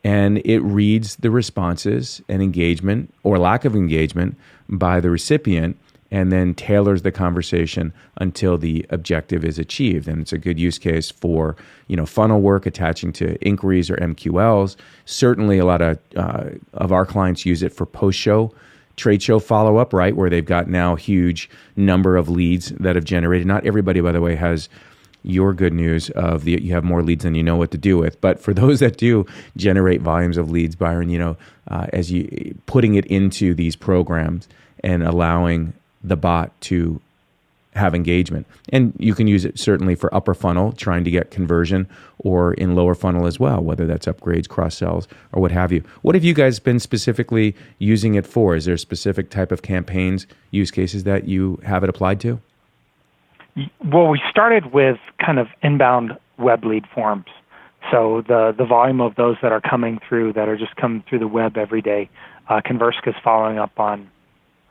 and 0.03 0.39
it 0.45 0.59
reads 0.59 1.17
the 1.17 1.29
responses 1.29 2.21
and 2.29 2.41
engagement 2.41 3.13
or 3.23 3.37
lack 3.37 3.65
of 3.65 3.75
engagement 3.75 4.37
by 4.67 4.99
the 4.99 5.09
recipient 5.09 5.77
and 6.11 6.31
then 6.31 6.53
tailors 6.53 7.03
the 7.03 7.11
conversation 7.11 7.93
until 8.17 8.57
the 8.57 8.85
objective 8.89 9.45
is 9.45 9.59
achieved. 9.59 10.07
And 10.07 10.21
it's 10.21 10.33
a 10.33 10.37
good 10.37 10.59
use 10.59 10.77
case 10.77 11.11
for 11.11 11.55
you 11.87 11.95
know 11.95 12.05
funnel 12.05 12.41
work 12.41 12.65
attaching 12.65 13.11
to 13.13 13.35
inquiries 13.45 13.89
or 13.89 13.97
MQLs. 13.97 14.75
Certainly, 15.05 15.59
a 15.59 15.65
lot 15.65 15.81
of 15.81 15.99
uh, 16.15 16.45
of 16.73 16.91
our 16.91 17.05
clients 17.05 17.45
use 17.45 17.63
it 17.63 17.73
for 17.73 17.85
post 17.85 18.17
show 18.17 18.53
trade 18.99 19.23
show 19.23 19.39
follow 19.39 19.77
up, 19.77 19.93
right, 19.93 20.15
where 20.15 20.29
they've 20.29 20.45
got 20.45 20.67
now 20.67 20.95
huge 20.95 21.49
number 21.75 22.17
of 22.17 22.29
leads 22.29 22.69
that 22.71 22.95
have 22.95 23.05
generated. 23.05 23.47
Not 23.47 23.65
everybody, 23.65 24.01
by 24.01 24.11
the 24.11 24.21
way, 24.21 24.35
has 24.35 24.69
your 25.23 25.53
good 25.53 25.73
news 25.73 26.09
of 26.11 26.43
the 26.43 26.61
you 26.61 26.73
have 26.73 26.83
more 26.83 27.01
leads 27.01 27.23
than 27.23 27.35
you 27.35 27.43
know 27.43 27.55
what 27.55 27.71
to 27.71 27.77
do 27.77 27.97
with. 27.97 28.19
But 28.21 28.39
for 28.39 28.53
those 28.61 28.79
that 28.81 28.97
do 28.97 29.25
generate 29.57 30.01
volumes 30.01 30.37
of 30.37 30.51
leads, 30.51 30.75
Byron, 30.75 31.09
you 31.09 31.17
know, 31.17 31.37
uh, 31.69 31.87
as 31.93 32.11
you 32.11 32.55
putting 32.67 32.95
it 32.95 33.05
into 33.07 33.53
these 33.53 33.75
programs 33.75 34.47
and 34.83 35.03
allowing 35.03 35.73
the 36.03 36.15
bot 36.15 36.59
to 36.61 37.01
have 37.75 37.93
engagement. 37.93 38.47
And 38.69 38.93
you 38.97 39.13
can 39.13 39.27
use 39.27 39.45
it 39.45 39.59
certainly 39.59 39.95
for 39.95 40.13
upper 40.13 40.33
funnel, 40.33 40.71
trying 40.71 41.03
to 41.03 41.11
get 41.11 41.31
conversion, 41.31 41.87
or 42.19 42.53
in 42.53 42.75
lower 42.75 42.95
funnel 42.95 43.25
as 43.25 43.39
well, 43.39 43.61
whether 43.61 43.85
that's 43.85 44.05
upgrades, 44.05 44.47
cross 44.47 44.75
sells, 44.75 45.07
or 45.31 45.41
what 45.41 45.51
have 45.51 45.71
you. 45.71 45.83
What 46.01 46.15
have 46.15 46.23
you 46.23 46.33
guys 46.33 46.59
been 46.59 46.79
specifically 46.79 47.55
using 47.77 48.15
it 48.15 48.25
for? 48.25 48.55
Is 48.55 48.65
there 48.65 48.75
a 48.75 48.79
specific 48.79 49.29
type 49.29 49.51
of 49.51 49.61
campaigns, 49.61 50.25
use 50.51 50.71
cases 50.71 51.03
that 51.03 51.27
you 51.27 51.59
have 51.63 51.83
it 51.83 51.89
applied 51.89 52.19
to? 52.21 52.41
Well, 53.83 54.07
we 54.07 54.21
started 54.29 54.73
with 54.73 54.97
kind 55.23 55.39
of 55.39 55.47
inbound 55.61 56.17
web 56.37 56.63
lead 56.65 56.85
forms. 56.93 57.25
So 57.91 58.23
the, 58.27 58.53
the 58.57 58.65
volume 58.65 59.01
of 59.01 59.15
those 59.15 59.37
that 59.41 59.51
are 59.51 59.61
coming 59.61 59.99
through 60.07 60.33
that 60.33 60.47
are 60.47 60.57
just 60.57 60.75
coming 60.75 61.03
through 61.07 61.19
the 61.19 61.27
web 61.27 61.57
every 61.57 61.81
day, 61.81 62.09
uh, 62.47 62.61
is 62.67 63.15
following 63.23 63.59
up 63.59 63.79
on 63.79 64.09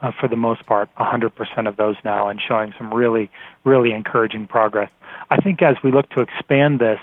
uh, 0.01 0.13
for 0.19 0.29
the 0.29 0.37
most 0.37 0.65
part, 0.67 0.89
100% 0.97 1.69
of 1.69 1.77
those 1.77 1.97
now, 2.05 2.29
and 2.29 2.41
showing 2.41 2.73
some 2.79 2.93
really, 2.93 3.31
really 3.65 3.93
encouraging 3.93 4.47
progress. 4.47 4.91
I 5.31 5.37
think 5.37 5.63
as 5.63 5.77
we 5.83 5.93
look 5.93 6.09
to 6.11 6.21
expand 6.21 6.79
this, 6.79 7.01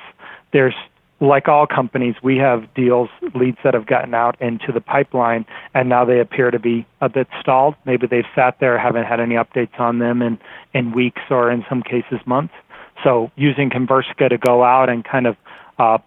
there's 0.53 0.75
like 1.21 1.47
all 1.47 1.65
companies, 1.65 2.15
we 2.21 2.37
have 2.37 2.73
deals, 2.73 3.09
leads 3.33 3.57
that 3.63 3.73
have 3.73 3.85
gotten 3.85 4.13
out 4.13 4.39
into 4.41 4.71
the 4.71 4.81
pipeline, 4.81 5.45
and 5.73 5.87
now 5.87 6.03
they 6.03 6.19
appear 6.19 6.51
to 6.51 6.59
be 6.59 6.85
a 7.01 7.07
bit 7.07 7.27
stalled. 7.39 7.75
Maybe 7.85 8.05
they've 8.07 8.25
sat 8.35 8.59
there, 8.59 8.77
haven't 8.77 9.05
had 9.05 9.19
any 9.19 9.35
updates 9.35 9.79
on 9.79 9.99
them 9.99 10.21
in, 10.21 10.37
in 10.73 10.91
weeks 10.91 11.21
or 11.29 11.51
in 11.51 11.65
some 11.69 11.81
cases 11.81 12.19
months. 12.25 12.53
So 13.03 13.31
using 13.35 13.69
Conversica 13.69 14.29
to 14.29 14.37
go 14.37 14.63
out 14.63 14.89
and 14.89 15.05
kind 15.05 15.27
of 15.27 15.37
uh, 15.79 15.99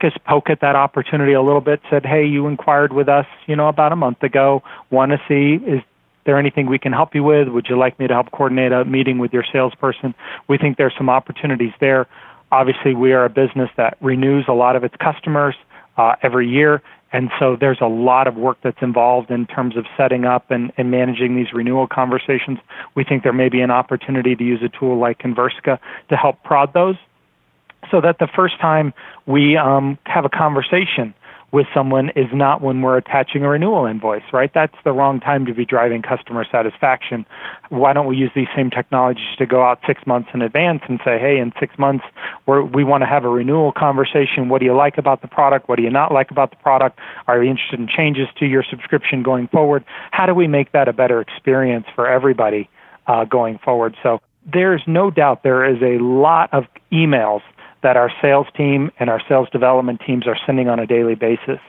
just 0.00 0.22
poke 0.24 0.50
at 0.50 0.60
that 0.60 0.76
opportunity 0.76 1.32
a 1.32 1.42
little 1.42 1.60
bit, 1.60 1.80
said, 1.90 2.06
hey, 2.06 2.24
you 2.24 2.46
inquired 2.46 2.92
with 2.92 3.08
us, 3.08 3.26
you 3.46 3.56
know, 3.56 3.68
about 3.68 3.92
a 3.92 3.96
month 3.96 4.22
ago, 4.22 4.62
want 4.90 5.12
to 5.12 5.20
see 5.28 5.64
is 5.64 5.82
there 6.28 6.38
anything 6.38 6.66
we 6.66 6.78
can 6.78 6.92
help 6.92 7.14
you 7.14 7.24
with? 7.24 7.48
Would 7.48 7.68
you 7.70 7.78
like 7.78 7.98
me 7.98 8.06
to 8.06 8.12
help 8.12 8.30
coordinate 8.32 8.70
a 8.70 8.84
meeting 8.84 9.16
with 9.16 9.32
your 9.32 9.44
salesperson? 9.50 10.14
We 10.46 10.58
think 10.58 10.76
there's 10.76 10.92
some 10.98 11.08
opportunities 11.08 11.72
there. 11.80 12.06
Obviously, 12.52 12.94
we 12.94 13.14
are 13.14 13.24
a 13.24 13.30
business 13.30 13.70
that 13.78 13.96
renews 14.02 14.44
a 14.46 14.52
lot 14.52 14.76
of 14.76 14.84
its 14.84 14.94
customers 14.96 15.54
uh, 15.96 16.16
every 16.22 16.46
year, 16.46 16.82
and 17.14 17.30
so 17.38 17.56
there's 17.58 17.80
a 17.80 17.86
lot 17.86 18.26
of 18.26 18.36
work 18.36 18.58
that's 18.62 18.82
involved 18.82 19.30
in 19.30 19.46
terms 19.46 19.74
of 19.78 19.86
setting 19.96 20.26
up 20.26 20.50
and, 20.50 20.70
and 20.76 20.90
managing 20.90 21.34
these 21.34 21.54
renewal 21.54 21.86
conversations. 21.86 22.58
We 22.94 23.04
think 23.04 23.22
there 23.22 23.32
may 23.32 23.48
be 23.48 23.62
an 23.62 23.70
opportunity 23.70 24.36
to 24.36 24.44
use 24.44 24.62
a 24.62 24.68
tool 24.68 24.98
like 24.98 25.18
Conversica 25.18 25.78
to 26.10 26.16
help 26.16 26.42
prod 26.42 26.74
those 26.74 26.96
so 27.90 28.02
that 28.02 28.18
the 28.18 28.28
first 28.36 28.60
time 28.60 28.92
we 29.24 29.56
um, 29.56 29.98
have 30.04 30.26
a 30.26 30.28
conversation 30.28 31.14
with 31.50 31.66
someone 31.72 32.10
is 32.10 32.26
not 32.32 32.60
when 32.60 32.82
we're 32.82 32.98
attaching 32.98 33.42
a 33.42 33.48
renewal 33.48 33.86
invoice, 33.86 34.22
right? 34.32 34.50
That's 34.54 34.74
the 34.84 34.92
wrong 34.92 35.18
time 35.18 35.46
to 35.46 35.54
be 35.54 35.64
driving 35.64 36.02
customer 36.02 36.44
satisfaction. 36.50 37.24
Why 37.70 37.94
don't 37.94 38.06
we 38.06 38.16
use 38.16 38.30
these 38.34 38.48
same 38.54 38.70
technologies 38.70 39.34
to 39.38 39.46
go 39.46 39.62
out 39.62 39.80
six 39.86 40.06
months 40.06 40.28
in 40.34 40.42
advance 40.42 40.82
and 40.88 41.00
say, 41.04 41.18
hey, 41.18 41.38
in 41.38 41.52
six 41.58 41.78
months, 41.78 42.04
we're, 42.46 42.62
we 42.62 42.84
want 42.84 43.02
to 43.02 43.06
have 43.06 43.24
a 43.24 43.28
renewal 43.28 43.72
conversation. 43.72 44.50
What 44.50 44.58
do 44.58 44.66
you 44.66 44.76
like 44.76 44.98
about 44.98 45.22
the 45.22 45.28
product? 45.28 45.68
What 45.68 45.76
do 45.76 45.82
you 45.82 45.90
not 45.90 46.12
like 46.12 46.30
about 46.30 46.50
the 46.50 46.56
product? 46.56 46.98
Are 47.26 47.42
you 47.42 47.50
interested 47.50 47.80
in 47.80 47.88
changes 47.88 48.28
to 48.38 48.46
your 48.46 48.64
subscription 48.68 49.22
going 49.22 49.48
forward? 49.48 49.84
How 50.10 50.26
do 50.26 50.34
we 50.34 50.48
make 50.48 50.72
that 50.72 50.86
a 50.86 50.92
better 50.92 51.20
experience 51.20 51.86
for 51.94 52.06
everybody 52.06 52.68
uh, 53.06 53.24
going 53.24 53.58
forward? 53.58 53.96
So 54.02 54.20
there's 54.52 54.82
no 54.86 55.10
doubt 55.10 55.42
there 55.42 55.64
is 55.64 55.80
a 55.82 56.02
lot 56.02 56.52
of 56.52 56.64
emails 56.92 57.40
that 57.82 57.96
our 57.96 58.10
sales 58.20 58.46
team 58.56 58.90
and 58.98 59.08
our 59.10 59.20
sales 59.28 59.48
development 59.50 60.00
teams 60.06 60.26
are 60.26 60.36
sending 60.46 60.68
on 60.68 60.78
a 60.78 60.86
daily 60.86 61.14
basis. 61.14 61.60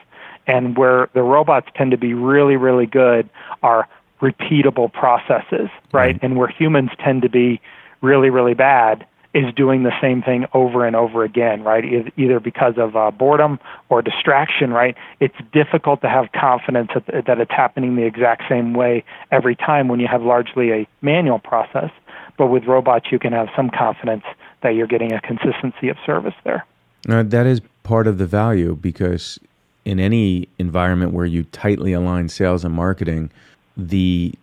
And 0.46 0.76
where 0.76 1.08
the 1.14 1.22
robots 1.22 1.68
tend 1.76 1.90
to 1.92 1.96
be 1.96 2.14
really, 2.14 2.56
really 2.56 2.86
good 2.86 3.28
are 3.62 3.88
repeatable 4.20 4.92
processes, 4.92 5.68
right? 5.92 6.16
Mm-hmm. 6.16 6.24
And 6.24 6.36
where 6.36 6.48
humans 6.48 6.90
tend 6.98 7.22
to 7.22 7.28
be 7.28 7.60
really, 8.00 8.30
really 8.30 8.54
bad 8.54 9.06
is 9.32 9.54
doing 9.54 9.84
the 9.84 9.92
same 10.00 10.22
thing 10.22 10.44
over 10.54 10.84
and 10.84 10.96
over 10.96 11.22
again, 11.22 11.62
right? 11.62 11.84
Either 12.16 12.40
because 12.40 12.74
of 12.78 12.96
uh, 12.96 13.12
boredom 13.12 13.60
or 13.88 14.02
distraction, 14.02 14.72
right? 14.72 14.96
It's 15.20 15.36
difficult 15.52 16.00
to 16.02 16.08
have 16.08 16.32
confidence 16.32 16.90
that, 16.94 17.26
that 17.26 17.38
it's 17.38 17.52
happening 17.52 17.94
the 17.94 18.04
exact 18.04 18.42
same 18.48 18.74
way 18.74 19.04
every 19.30 19.54
time 19.54 19.86
when 19.86 20.00
you 20.00 20.08
have 20.08 20.22
largely 20.22 20.72
a 20.72 20.88
manual 21.00 21.38
process. 21.38 21.90
But 22.38 22.48
with 22.48 22.64
robots, 22.64 23.06
you 23.12 23.20
can 23.20 23.32
have 23.32 23.48
some 23.54 23.70
confidence 23.70 24.24
that 24.62 24.74
you're 24.74 24.86
getting 24.86 25.12
a 25.12 25.20
consistency 25.20 25.88
of 25.88 25.96
service 26.04 26.34
there. 26.44 26.66
Uh, 27.08 27.22
that 27.22 27.46
is 27.46 27.60
part 27.82 28.06
of 28.06 28.18
the 28.18 28.26
value 28.26 28.76
because 28.76 29.38
in 29.84 29.98
any 29.98 30.48
environment 30.58 31.12
where 31.12 31.26
you 31.26 31.44
tightly 31.44 31.92
align 31.92 32.28
sales 32.28 32.64
and 32.64 32.74
marketing, 32.74 33.30
the 33.76 34.34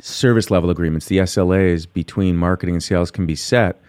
service 0.00 0.50
level 0.50 0.70
agreements, 0.70 1.06
the 1.06 1.18
SLAs 1.18 1.86
between 1.92 2.36
marketing 2.36 2.76
and 2.76 2.82
sales 2.82 3.10
can 3.10 3.26
be 3.26 3.34
set. 3.34 3.80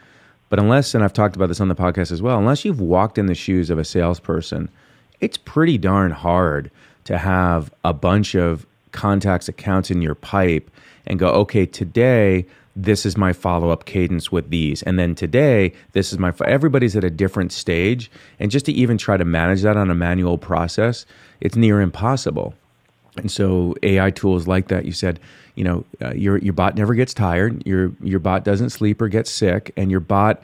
But 0.49 0.58
unless, 0.58 0.95
and 0.95 1.03
I've 1.03 1.13
talked 1.13 1.36
about 1.36 1.47
this 1.47 1.62
on 1.62 1.67
the 1.67 1.75
podcast 1.75 2.12
as 2.12 2.21
well, 2.21 2.39
unless 2.39 2.65
you've 2.65 2.82
walked 2.82 3.19
in 3.19 3.27
the 3.27 3.36
shoes 3.36 3.69
of 3.69 3.77
a 3.77 3.86
salesperson, 3.86 4.69
it's 5.21 5.38
pretty 5.38 5.77
darn 5.77 6.12
hard 6.12 6.71
to 7.03 7.19
have 7.19 7.71
a 7.84 7.93
bunch 7.93 8.36
of 8.36 8.65
contacts, 8.91 9.47
accounts 9.47 9.91
in 9.91 10.01
your 10.01 10.15
pipe 10.15 10.71
and 11.05 11.19
go, 11.19 11.29
okay, 11.29 11.65
today 11.65 12.45
this 12.75 13.05
is 13.05 13.17
my 13.17 13.34
follow 13.34 13.69
up 13.69 13.86
cadence 13.86 14.32
with 14.32 14.49
these. 14.49 14.84
And 14.84 14.97
then 14.97 15.15
today, 15.15 15.73
this 15.93 16.13
is 16.13 16.19
my, 16.19 16.34
everybody's 16.45 16.95
at 16.95 17.03
a 17.03 17.10
different 17.10 17.51
stage. 17.51 18.10
And 18.39 18.51
just 18.51 18.65
to 18.67 18.71
even 18.71 18.97
try 18.97 19.17
to 19.17 19.25
manage 19.25 19.62
that 19.63 19.77
on 19.77 19.89
a 19.89 19.95
manual 19.95 20.38
process, 20.38 21.05
it's 21.41 21.55
near 21.55 21.82
impossible. 21.82 22.53
And 23.17 23.32
so 23.32 23.75
AI 23.84 24.12
tools 24.12 24.47
like 24.47 24.67
that, 24.67 24.86
you 24.86 24.91
said, 24.91 25.19
you 25.55 25.63
know, 25.63 25.84
uh, 26.01 26.13
your, 26.13 26.38
your 26.38 26.53
bot 26.53 26.75
never 26.75 26.93
gets 26.93 27.13
tired, 27.13 27.65
your, 27.65 27.91
your 28.01 28.19
bot 28.19 28.45
doesn't 28.45 28.69
sleep 28.69 29.01
or 29.01 29.10
get 29.10 29.27
sick, 29.27 29.73
and 29.75 29.91
your 29.91 29.99
bot 29.99 30.41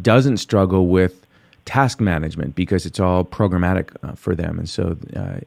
doesn't 0.00 0.38
struggle 0.38 0.88
with 0.88 1.26
task 1.64 2.00
management 2.00 2.54
because 2.54 2.86
it's 2.86 2.98
all 2.98 3.24
programmatic 3.24 3.94
uh, 4.02 4.14
for 4.14 4.34
them. 4.34 4.58
And 4.58 4.68
so 4.68 4.96
uh, 5.14 5.40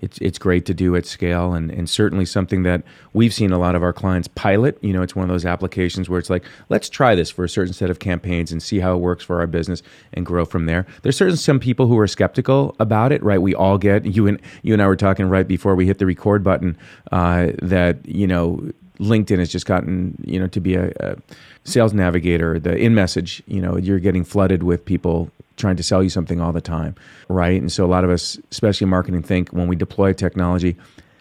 it's 0.00 0.18
it's 0.18 0.38
great 0.38 0.66
to 0.66 0.74
do 0.74 0.96
at 0.96 1.06
scale 1.06 1.52
and, 1.52 1.70
and 1.70 1.88
certainly 1.88 2.24
something 2.24 2.62
that 2.62 2.82
we've 3.12 3.34
seen 3.34 3.52
a 3.52 3.58
lot 3.58 3.74
of 3.74 3.82
our 3.82 3.92
clients 3.92 4.28
pilot. 4.28 4.78
You 4.82 4.92
know, 4.92 5.02
it's 5.02 5.14
one 5.14 5.24
of 5.24 5.28
those 5.28 5.44
applications 5.44 6.08
where 6.08 6.18
it's 6.18 6.30
like, 6.30 6.44
let's 6.68 6.88
try 6.88 7.14
this 7.14 7.30
for 7.30 7.44
a 7.44 7.48
certain 7.48 7.72
set 7.72 7.90
of 7.90 7.98
campaigns 7.98 8.52
and 8.52 8.62
see 8.62 8.80
how 8.80 8.94
it 8.94 8.98
works 8.98 9.24
for 9.24 9.40
our 9.40 9.46
business 9.46 9.82
and 10.12 10.24
grow 10.24 10.44
from 10.44 10.66
there. 10.66 10.86
There's 11.02 11.16
certain 11.16 11.36
some 11.36 11.60
people 11.60 11.86
who 11.86 11.98
are 11.98 12.06
skeptical 12.06 12.74
about 12.80 13.12
it, 13.12 13.22
right? 13.22 13.40
We 13.40 13.54
all 13.54 13.78
get 13.78 14.04
you 14.06 14.26
and 14.26 14.40
you 14.62 14.72
and 14.72 14.82
I 14.82 14.86
were 14.86 14.96
talking 14.96 15.26
right 15.28 15.46
before 15.46 15.74
we 15.74 15.86
hit 15.86 15.98
the 15.98 16.06
record 16.06 16.42
button 16.42 16.76
uh, 17.12 17.48
that 17.62 18.06
you 18.06 18.26
know 18.26 18.70
LinkedIn 19.00 19.38
has 19.38 19.50
just 19.50 19.66
gotten 19.66 20.16
you 20.24 20.38
know 20.38 20.46
to 20.48 20.60
be 20.60 20.74
a, 20.74 20.92
a 21.00 21.16
sales 21.64 21.94
navigator. 21.94 22.58
The 22.58 22.76
in 22.76 22.94
message, 22.94 23.42
you 23.46 23.60
know, 23.60 23.76
you're 23.76 23.98
getting 23.98 24.24
flooded 24.24 24.62
with 24.62 24.84
people 24.84 25.30
trying 25.56 25.76
to 25.76 25.82
sell 25.82 26.02
you 26.02 26.08
something 26.08 26.40
all 26.40 26.52
the 26.52 26.60
time, 26.60 26.94
right? 27.28 27.60
And 27.60 27.70
so 27.70 27.84
a 27.84 27.88
lot 27.88 28.04
of 28.04 28.10
us, 28.10 28.38
especially 28.50 28.86
in 28.86 28.90
marketing, 28.90 29.22
think 29.22 29.50
when 29.50 29.68
we 29.68 29.76
deploy 29.76 30.12
technology, 30.12 30.76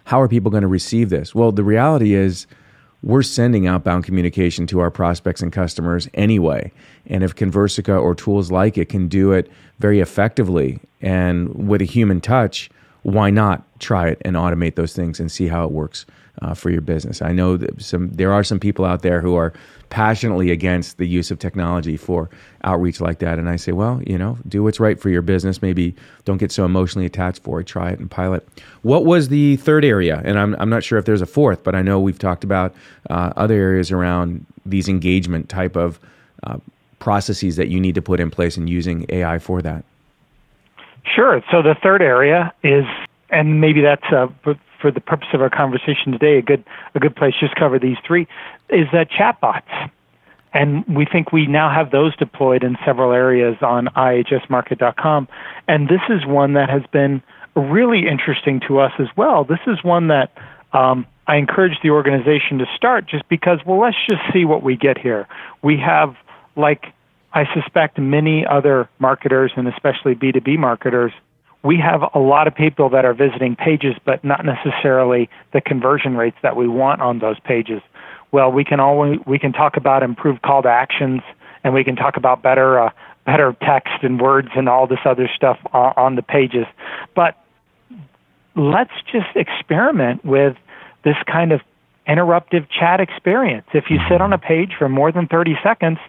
how 0.06 0.22
are 0.22 0.28
people 0.28 0.50
going 0.50 0.62
to 0.62 0.68
receive 0.68 1.10
this? 1.10 1.36
Well, 1.36 1.52
the 1.52 1.64
reality 1.64 2.14
is 2.14 2.48
we're 3.02 3.22
sending 3.22 3.68
outbound 3.68 4.06
communication 4.06 4.66
to 4.68 4.80
our 4.80 4.92
prospects 4.92 5.42
and 5.42 5.52
customers 5.52 6.08
anyway. 6.14 6.72
And 7.06 7.24
if 7.24 7.36
Conversica 7.36 8.02
or 8.02 8.16
tools 8.16 8.52
like 8.52 8.78
it 8.78 8.90
can 8.90 9.08
do 9.08 9.32
it 9.32 9.50
very 9.80 10.00
effectively 10.00 10.80
and 11.02 11.68
with 11.68 11.82
a 11.82 11.86
human 11.86 12.20
touch, 12.22 12.70
why 13.04 13.30
not 13.30 13.64
try 13.80 14.10
it 14.10 14.22
and 14.26 14.36
automate 14.36 14.76
those 14.76 14.94
things 14.94 15.20
and 15.20 15.32
see 15.32 15.48
how 15.48 15.64
it 15.64 15.72
works 15.72 16.06
uh, 16.42 16.54
for 16.54 16.70
your 16.70 16.82
business? 16.82 17.22
I 17.22 17.32
know 17.32 17.58
that 17.58 17.82
some 17.82 18.10
there 18.12 18.34
are 18.34 18.44
some 18.44 18.60
people 18.60 18.86
out 18.86 19.02
there 19.02 19.22
who 19.22 19.36
are 19.36 19.54
passionately 19.90 20.52
against 20.52 20.98
the 20.98 21.08
use 21.08 21.32
of 21.32 21.40
technology 21.40 21.98
for 21.98 22.30
outreach 22.64 23.02
like 23.02 23.20
that. 23.20 23.40
And 23.40 23.50
I 23.50 23.56
say, 23.56 23.72
well, 23.72 24.02
you 24.06 24.18
know, 24.18 24.38
do 24.48 24.64
what's 24.64 24.80
right 24.80 25.00
for 25.00 25.10
your 25.10 25.22
business. 25.22 25.62
Maybe 25.62 25.96
don't 26.26 26.38
get 26.38 26.52
so 26.52 26.66
emotionally 26.66 27.06
attached 27.06 27.44
for 27.44 27.60
it. 27.60 27.68
Try 27.68 27.92
it 27.92 28.00
and 28.00 28.10
pilot. 28.10 28.48
What 28.84 29.06
was 29.06 29.30
the 29.30 29.58
third 29.58 29.84
area? 29.84 30.22
And 30.24 30.38
I'm, 30.38 30.56
I'm 30.60 30.70
not 30.70 30.84
sure 30.84 30.98
if 31.00 31.06
there's 31.06 31.22
a 31.22 31.26
fourth, 31.26 31.64
but 31.64 31.76
I 31.76 31.82
know 31.82 32.00
we've 32.00 32.20
talked 32.20 32.44
about 32.44 32.76
uh, 33.10 33.34
other 33.36 33.56
areas 33.56 33.92
around 33.92 34.46
these 34.66 34.88
engagement 34.88 35.50
type 35.50 35.76
of 35.76 36.00
uh, 36.44 36.58
processes 37.00 37.56
that 37.56 37.70
you 37.70 37.80
need 37.80 37.96
to 37.96 38.02
put 38.02 38.20
in 38.20 38.30
place 38.30 38.58
and 38.58 38.70
using 38.70 39.06
AI 39.10 39.40
for 39.40 39.62
that. 39.62 39.84
Sure. 41.16 41.42
So 41.50 41.62
the 41.62 41.76
third 41.82 42.02
area 42.02 42.54
is, 42.64 42.86
and 43.32 43.60
maybe 43.60 43.82
that's 43.82 44.06
uh, 44.12 44.28
for 44.82 44.92
the 44.92 45.02
purpose 45.02 45.28
of 45.34 45.42
our 45.42 45.50
conversation 45.50 46.12
today, 46.12 46.38
a 46.38 46.42
good 46.42 46.64
a 46.96 47.00
good 47.00 47.16
place 47.16 47.34
to 47.40 47.48
just 47.48 47.56
cover 47.56 47.80
these 47.80 47.98
three 48.06 48.28
is 48.70 48.88
that 48.94 49.10
chatbots. 49.10 49.90
And 50.52 50.84
we 50.88 51.06
think 51.06 51.32
we 51.32 51.46
now 51.46 51.70
have 51.72 51.92
those 51.92 52.16
deployed 52.16 52.64
in 52.64 52.76
several 52.84 53.12
areas 53.12 53.58
on 53.62 53.86
ihsmarkit.com. 53.96 55.28
And 55.68 55.88
this 55.88 56.02
is 56.10 56.26
one 56.26 56.54
that 56.54 56.70
has 56.70 56.82
been 56.92 57.22
really 57.56 58.08
interesting 58.08 58.60
to 58.68 58.80
us 58.80 58.92
as 59.00 59.08
well. 59.16 59.44
This 59.44 59.60
is 59.68 59.84
one 59.84 60.08
that 60.08 60.32
um, 60.74 61.06
I 61.28 61.36
encourage 61.36 61.78
the 61.84 61.92
organization 61.92 62.58
to 62.60 62.66
start 62.76 63.08
just 63.08 63.28
because, 63.30 63.60
well, 63.66 63.80
let's 63.80 63.98
just 64.10 64.22
see 64.34 64.46
what 64.46 64.64
we 64.64 64.76
get 64.76 64.98
here. 64.98 65.28
We 65.62 65.78
have, 65.78 66.16
like 66.56 66.86
I 67.34 67.46
suspect, 67.54 68.00
many 68.00 68.46
other 68.46 68.90
marketers 68.98 69.52
and 69.56 69.68
especially 69.68 70.16
B2B 70.16 70.58
marketers 70.58 71.12
we 71.64 71.78
have 71.78 72.02
a 72.14 72.20
lot 72.20 72.48
of 72.48 72.56
people 72.56 72.90
that 72.90 73.06
are 73.06 73.14
visiting 73.14 73.56
pages, 73.56 73.96
but 74.06 74.24
not 74.24 74.46
necessarily 74.46 75.30
the 75.52 75.62
conversion 75.62 76.16
rates 76.16 76.38
that 76.42 76.56
we 76.56 76.68
want 76.68 77.02
on 77.02 77.20
those 77.20 77.40
pages. 77.42 77.82
Well, 78.32 78.52
we 78.52 78.64
can 78.64 78.80
always 78.80 79.20
we 79.26 79.40
can 79.40 79.52
talk 79.52 79.76
about 79.76 80.04
improved 80.04 80.42
call 80.42 80.62
to 80.62 80.70
actions, 80.70 81.22
and 81.64 81.74
we 81.74 81.84
can 81.84 81.96
talk 81.96 82.16
about 82.16 82.42
better 82.42 82.80
uh, 82.80 82.92
better 83.26 83.56
text 83.62 84.04
and 84.04 84.22
words 84.22 84.50
and 84.56 84.70
all 84.70 84.88
this 84.88 85.00
other 85.04 85.30
stuff 85.36 85.58
on, 85.74 85.94
on 85.98 86.16
the 86.16 86.22
pages. 86.22 86.66
But 87.16 87.36
let's 88.56 88.94
just 89.12 89.36
experiment 89.36 90.24
with 90.24 90.56
this 91.04 91.18
kind 91.26 91.52
of 91.52 91.62
interruptive 92.08 92.68
chat 92.70 93.00
experience. 93.00 93.68
If 93.74 93.90
you 93.90 94.00
sit 94.10 94.22
on 94.22 94.34
a 94.34 94.38
page 94.38 94.74
for 94.78 94.90
more 94.90 95.12
than 95.12 95.28
30 95.28 95.58
seconds, 95.62 96.00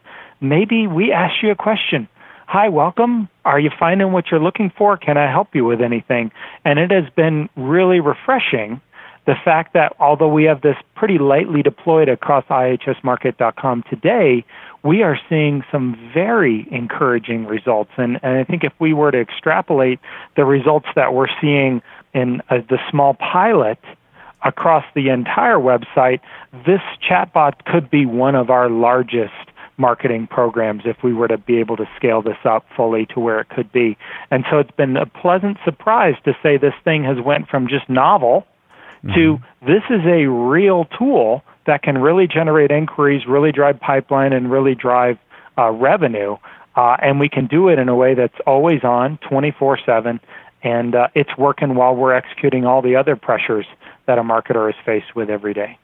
maybe 0.41 0.87
we 0.87 1.13
ask 1.13 1.43
you 1.43 1.51
a 1.51 1.57
question 1.57 2.09
Hi, 2.53 2.69
welcome. 2.69 3.29
Are 3.45 3.61
you 3.61 3.71
finding 3.79 4.11
what 4.11 4.29
you're 4.29 4.41
looking 4.41 4.73
for? 4.77 4.97
Can 4.97 5.17
I 5.17 5.31
help 5.31 5.55
you 5.55 5.65
with 5.65 5.81
anything? 5.81 6.33
And 6.65 6.81
it 6.81 6.91
has 6.91 7.05
been 7.15 7.49
really 7.55 8.01
refreshing 8.01 8.81
the 9.25 9.37
fact 9.45 9.73
that 9.75 9.95
although 10.01 10.27
we 10.27 10.47
have 10.47 10.61
this 10.61 10.75
pretty 10.97 11.19
lightly 11.19 11.63
deployed 11.63 12.09
across 12.09 12.45
ihsmarkit.com 12.47 13.85
today, 13.89 14.45
we 14.83 15.05
are 15.05 15.17
seeing 15.29 15.63
some 15.71 15.97
very 16.13 16.67
encouraging 16.73 17.47
results. 17.47 17.93
And, 17.97 18.19
and 18.25 18.39
I 18.39 18.43
think 18.43 18.65
if 18.65 18.73
we 18.81 18.95
were 18.95 19.13
to 19.13 19.21
extrapolate 19.21 20.01
the 20.35 20.45
results 20.45 20.89
that 20.97 21.15
we're 21.15 21.31
seeing 21.41 21.81
in 22.15 22.43
uh, 22.51 22.63
the 22.69 22.81
small 22.91 23.15
pilot 23.15 23.79
across 24.45 24.85
the 24.97 25.11
entire 25.11 25.59
website, 25.59 26.19
this 26.67 26.81
chatbot 27.09 27.65
could 27.65 27.89
be 27.91 28.07
one 28.07 28.35
of 28.35 28.51
our 28.51 28.69
largest 28.69 29.35
marketing 29.81 30.27
programs 30.27 30.83
if 30.85 31.03
we 31.03 31.13
were 31.13 31.27
to 31.27 31.39
be 31.39 31.59
able 31.59 31.77
to 31.77 31.89
scale 31.97 32.23
this 32.23 32.37
up 32.45 32.67
fully 32.77 33.07
to 33.07 33.19
where 33.19 33.41
it 33.41 33.49
could 33.49 33.73
be. 33.73 33.97
And 34.31 34.45
so 34.51 34.59
it's 34.59 34.71
been 34.73 34.97
a 34.97 35.07
pleasant 35.07 35.57
surprise 35.65 36.15
to 36.25 36.37
say 36.43 36.59
this 36.59 36.75
thing 36.85 37.03
has 37.05 37.17
went 37.25 37.49
from 37.49 37.67
just 37.67 37.89
novel 37.89 38.47
mm-hmm. 39.03 39.15
to 39.15 39.39
this 39.63 39.83
is 39.89 40.05
a 40.07 40.27
real 40.27 40.85
tool 40.99 41.43
that 41.67 41.83
can 41.83 41.99
really 41.99 42.27
generate 42.27 42.71
inquiries, 42.71 43.27
really 43.27 43.53
drive 43.53 43.81
pipeline, 43.81 44.33
and 44.33 44.51
really 44.51 44.75
drive 44.75 45.19
uh, 45.59 45.71
revenue. 45.71 46.37
Uh, 46.77 46.97
and 47.03 47.19
we 47.19 47.29
can 47.29 47.47
do 47.47 47.69
it 47.69 47.79
in 47.79 47.89
a 47.89 47.95
way 47.95 48.15
that's 48.15 48.39
always 48.47 48.85
on, 48.85 49.19
24 49.29 49.79
7, 49.85 50.21
and 50.63 50.95
uh, 50.95 51.09
it's 51.15 51.37
working 51.37 51.75
while 51.75 51.97
we're 51.97 52.15
executing 52.15 52.65
all 52.65 52.83
the 52.83 52.97
other 52.97 53.17
pressures 53.17 53.67
that 54.07 54.19
a 54.19 54.23
marketer 54.23 54.69
is 54.69 54.77
faced 54.85 55.17
with 55.17 55.31
every 55.31 55.55
day. 55.55 55.79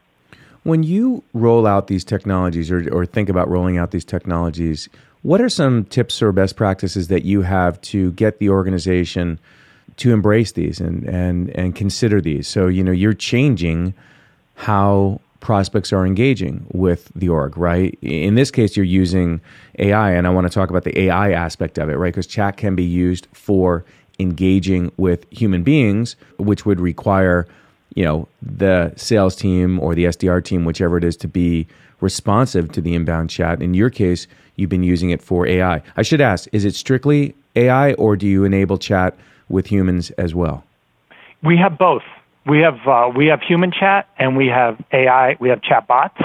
When 0.67 0.83
you 0.83 1.23
roll 1.31 1.65
out 1.65 1.87
these 1.87 2.03
technologies 2.03 2.69
or, 2.69 2.93
or 2.93 3.05
think 3.05 3.29
about 3.29 3.47
rolling 3.47 3.77
out 3.77 3.91
these 3.91 4.03
technologies, 4.03 4.89
what 5.21 5.39
are 5.39 5.47
some 5.47 5.85
tips 5.85 6.21
or 6.21 6.33
best 6.33 6.57
practices 6.57 7.07
that 7.07 7.23
you 7.23 7.43
have 7.43 7.79
to 7.83 8.11
get 8.11 8.39
the 8.39 8.49
organization 8.49 9.39
to 9.95 10.11
embrace 10.11 10.51
these 10.51 10.81
and, 10.81 11.05
and, 11.05 11.51
and 11.51 11.73
consider 11.73 12.19
these? 12.19 12.49
So, 12.49 12.67
you 12.67 12.83
know, 12.83 12.91
you're 12.91 13.13
changing 13.13 13.93
how 14.55 15.21
prospects 15.39 15.93
are 15.93 16.05
engaging 16.05 16.67
with 16.73 17.13
the 17.15 17.29
org, 17.29 17.57
right? 17.57 17.97
In 18.01 18.35
this 18.35 18.51
case, 18.51 18.75
you're 18.75 18.83
using 18.83 19.39
AI, 19.79 20.11
and 20.11 20.27
I 20.27 20.31
want 20.31 20.47
to 20.47 20.53
talk 20.53 20.69
about 20.69 20.83
the 20.83 20.99
AI 20.99 21.31
aspect 21.31 21.77
of 21.77 21.89
it, 21.89 21.95
right? 21.95 22.13
Because 22.13 22.27
chat 22.27 22.57
can 22.57 22.75
be 22.75 22.83
used 22.83 23.29
for 23.31 23.85
engaging 24.19 24.91
with 24.97 25.31
human 25.31 25.63
beings, 25.63 26.17
which 26.35 26.65
would 26.65 26.81
require 26.81 27.47
you 27.97 28.03
know 28.03 28.27
the 28.43 28.93
sales 28.95 29.35
team 29.35 29.79
or 29.79 29.95
the 29.95 30.05
SDR 30.05 30.43
team, 30.43 30.65
whichever 30.65 30.99
it 30.99 31.03
is, 31.03 31.17
to 31.17 31.27
be 31.27 31.65
responsive 31.99 32.71
to 32.73 32.79
the 32.79 32.93
inbound 32.93 33.31
chat. 33.31 33.59
In 33.59 33.73
your 33.73 33.89
case, 33.89 34.27
you've 34.55 34.69
been 34.69 34.83
using 34.83 35.09
it 35.09 35.19
for 35.19 35.47
AI. 35.47 35.81
I 35.97 36.03
should 36.03 36.21
ask: 36.21 36.47
Is 36.51 36.63
it 36.63 36.75
strictly 36.75 37.33
AI, 37.55 37.93
or 37.93 38.15
do 38.15 38.27
you 38.27 38.43
enable 38.43 38.77
chat 38.77 39.17
with 39.49 39.65
humans 39.65 40.11
as 40.11 40.35
well? 40.35 40.63
We 41.43 41.57
have 41.57 41.79
both. 41.79 42.03
We 42.45 42.59
have 42.59 42.77
uh, 42.87 43.11
we 43.15 43.25
have 43.27 43.41
human 43.41 43.71
chat 43.71 44.07
and 44.19 44.37
we 44.37 44.45
have 44.45 44.79
AI. 44.93 45.35
We 45.39 45.49
have 45.49 45.63
chat 45.63 45.87
bots, 45.87 46.21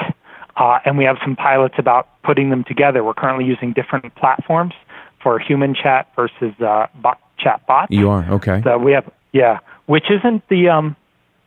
uh, 0.56 0.78
and 0.84 0.98
we 0.98 1.04
have 1.04 1.16
some 1.24 1.36
pilots 1.36 1.76
about 1.78 2.06
putting 2.22 2.50
them 2.50 2.64
together. 2.64 3.02
We're 3.02 3.14
currently 3.14 3.46
using 3.46 3.72
different 3.72 4.14
platforms 4.16 4.74
for 5.22 5.38
human 5.38 5.74
chat 5.74 6.06
versus 6.14 6.52
uh, 6.60 6.88
bot, 7.00 7.18
chat 7.38 7.66
bots. 7.66 7.90
You 7.90 8.10
are 8.10 8.30
okay. 8.30 8.60
So 8.62 8.76
we 8.76 8.92
have 8.92 9.10
yeah, 9.32 9.60
which 9.86 10.10
isn't 10.10 10.46
the 10.50 10.68
um, 10.68 10.96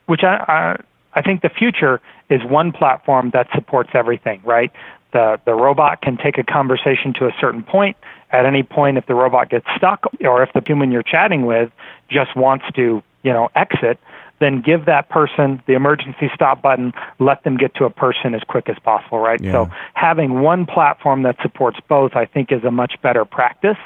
which 0.06 0.24
I, 0.24 0.36
I 0.48 0.84
I 1.16 1.22
think 1.22 1.42
the 1.42 1.50
future 1.50 2.02
is 2.30 2.44
one 2.44 2.72
platform 2.72 3.32
that 3.32 3.48
supports 3.56 3.92
everything, 3.94 4.42
right? 4.44 4.72
The, 5.14 5.40
the 5.46 5.54
robot 5.54 6.02
can 6.02 6.18
take 6.18 6.38
a 6.38 6.44
conversation 6.44 7.14
to 7.14 7.28
a 7.28 7.32
certain 7.40 7.64
point. 7.64 7.96
At 8.32 8.46
any 8.46 8.64
point, 8.64 8.98
if 8.98 9.06
the 9.06 9.16
robot 9.16 9.50
gets 9.50 9.66
stuck 9.78 10.06
or 10.22 10.44
if 10.44 10.52
the 10.54 10.62
human 10.66 10.92
you're 10.92 11.04
chatting 11.04 11.46
with 11.46 11.72
just 12.10 12.36
wants 12.36 12.66
to, 12.76 13.02
you 13.24 13.32
know, 13.32 13.50
exit, 13.56 13.98
then 14.40 14.62
give 14.62 14.86
that 14.86 15.08
person 15.08 15.64
the 15.68 15.74
emergency 15.74 16.30
stop 16.36 16.62
button, 16.62 16.92
let 17.20 17.44
them 17.46 17.56
get 17.56 17.74
to 17.76 17.86
a 17.86 17.90
person 17.90 18.36
as 18.36 18.42
quick 18.44 18.68
as 18.68 18.78
possible, 18.80 19.20
right? 19.20 19.40
Yeah. 19.42 19.52
So 19.54 19.70
having 19.94 20.42
one 20.42 20.66
platform 20.66 21.24
that 21.24 21.38
supports 21.42 21.80
both, 21.88 22.16
I 22.18 22.26
think, 22.26 22.52
is 22.52 22.66
a 22.66 22.72
much 22.72 23.02
better 23.02 23.24
practice. 23.24 23.78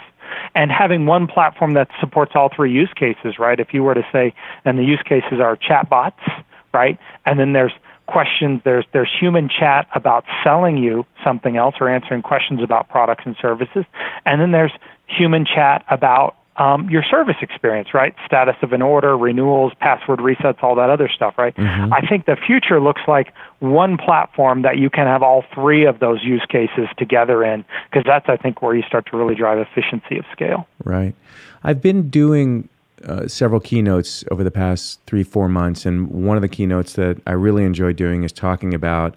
And 0.56 0.72
having 0.72 1.06
one 1.06 1.28
platform 1.28 1.74
that 1.74 1.90
supports 2.00 2.34
all 2.36 2.50
three 2.56 2.72
use 2.72 2.92
cases, 2.96 3.40
right? 3.40 3.60
If 3.60 3.74
you 3.74 3.84
were 3.84 3.94
to 3.94 4.06
say, 4.12 4.34
and 4.66 4.78
the 4.78 4.84
use 4.84 5.02
cases 5.04 5.40
are 5.40 5.56
chatbots, 5.58 6.20
right? 6.74 6.98
And 7.26 7.40
then 7.40 7.54
there's 7.54 7.74
questions, 8.08 8.62
there's 8.66 8.86
there's 8.92 9.12
human 9.20 9.50
chat 9.50 9.88
about 9.94 10.26
selling 10.44 10.78
you 10.78 11.06
something 11.24 11.58
else 11.58 11.76
or 11.80 11.88
answering 11.90 12.24
questions 12.24 12.62
about 12.64 12.90
products 12.90 13.24
and 13.26 13.36
services, 13.40 13.86
and 14.26 14.42
then 14.42 14.52
there's 14.52 14.72
human 15.06 15.46
chat 15.46 15.86
about 15.90 16.36
um, 16.60 16.90
your 16.90 17.04
service 17.04 17.38
experience, 17.42 17.94
right? 17.94 18.14
Status 18.26 18.56
of 18.62 18.74
an 18.74 18.82
order, 18.82 19.18
renewals, 19.18 19.74
password 19.80 20.20
resets, 20.20 20.62
all 20.62 20.76
that 20.76 20.90
other 20.90 21.10
stuff, 21.10 21.36
right? 21.38 21.56
Mm-hmm. 21.56 21.94
I 21.94 22.02
think 22.02 22.26
the 22.26 22.36
future 22.36 22.80
looks 22.82 23.02
like 23.08 23.34
one 23.60 23.98
platform 23.98 24.62
that 24.64 24.78
you 24.78 24.90
can 24.90 25.08
have 25.08 25.24
all 25.24 25.46
three 25.56 25.86
of 25.86 26.00
those 26.00 26.24
use 26.24 26.46
cases 26.50 26.88
together 26.98 27.44
in, 27.44 27.66
because 27.90 28.04
that's, 28.06 28.28
I 28.28 28.38
think, 28.38 28.62
where 28.62 28.76
you 28.76 28.84
start 28.84 29.08
to 29.12 29.18
really 29.18 29.36
drive 29.36 29.58
efficiency 29.58 30.18
of 30.18 30.26
scale. 30.32 30.68
Right. 30.84 31.16
I've 31.64 31.82
been 31.82 32.10
doing 32.10 32.68
uh, 33.06 33.28
several 33.28 33.62
keynotes 33.62 34.26
over 34.30 34.44
the 34.44 34.52
past 34.52 35.00
three, 35.08 35.24
four 35.24 35.48
months. 35.48 35.86
And 35.86 36.10
one 36.10 36.38
of 36.38 36.42
the 36.42 36.50
keynotes 36.50 36.94
that 36.94 37.22
I 37.26 37.32
really 37.32 37.64
enjoy 37.64 37.94
doing 37.94 38.24
is 38.24 38.34
talking 38.34 38.74
about 38.74 39.16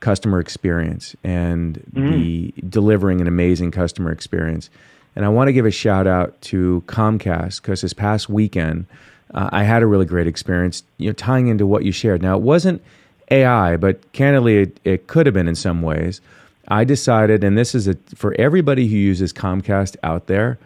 customer 0.00 0.40
experience 0.40 1.14
and 1.22 1.82
mm. 1.94 2.10
the 2.10 2.54
delivering 2.68 3.20
an 3.20 3.28
amazing 3.28 3.70
customer 3.70 4.10
experience. 4.10 4.68
And 5.16 5.24
I 5.24 5.28
want 5.28 5.48
to 5.48 5.52
give 5.52 5.66
a 5.66 5.70
shout 5.70 6.06
out 6.06 6.40
to 6.42 6.82
Comcast 6.86 7.62
because 7.62 7.82
this 7.82 7.92
past 7.92 8.28
weekend 8.28 8.86
uh, 9.32 9.48
I 9.52 9.64
had 9.64 9.82
a 9.82 9.86
really 9.86 10.06
great 10.06 10.26
experience. 10.26 10.82
You 10.98 11.10
know, 11.10 11.12
tying 11.12 11.48
into 11.48 11.66
what 11.66 11.84
you 11.84 11.92
shared. 11.92 12.22
Now 12.22 12.36
it 12.36 12.42
wasn't 12.42 12.82
AI, 13.30 13.76
but 13.76 14.12
candidly, 14.12 14.58
it, 14.58 14.80
it 14.84 15.06
could 15.06 15.26
have 15.26 15.34
been 15.34 15.48
in 15.48 15.54
some 15.54 15.82
ways. 15.82 16.20
I 16.68 16.84
decided, 16.84 17.44
and 17.44 17.58
this 17.58 17.74
is 17.74 17.88
a, 17.88 17.94
for 18.14 18.34
everybody 18.38 18.88
who 18.88 18.96
uses 18.96 19.32
Comcast 19.32 19.96
out 20.02 20.26
there. 20.26 20.58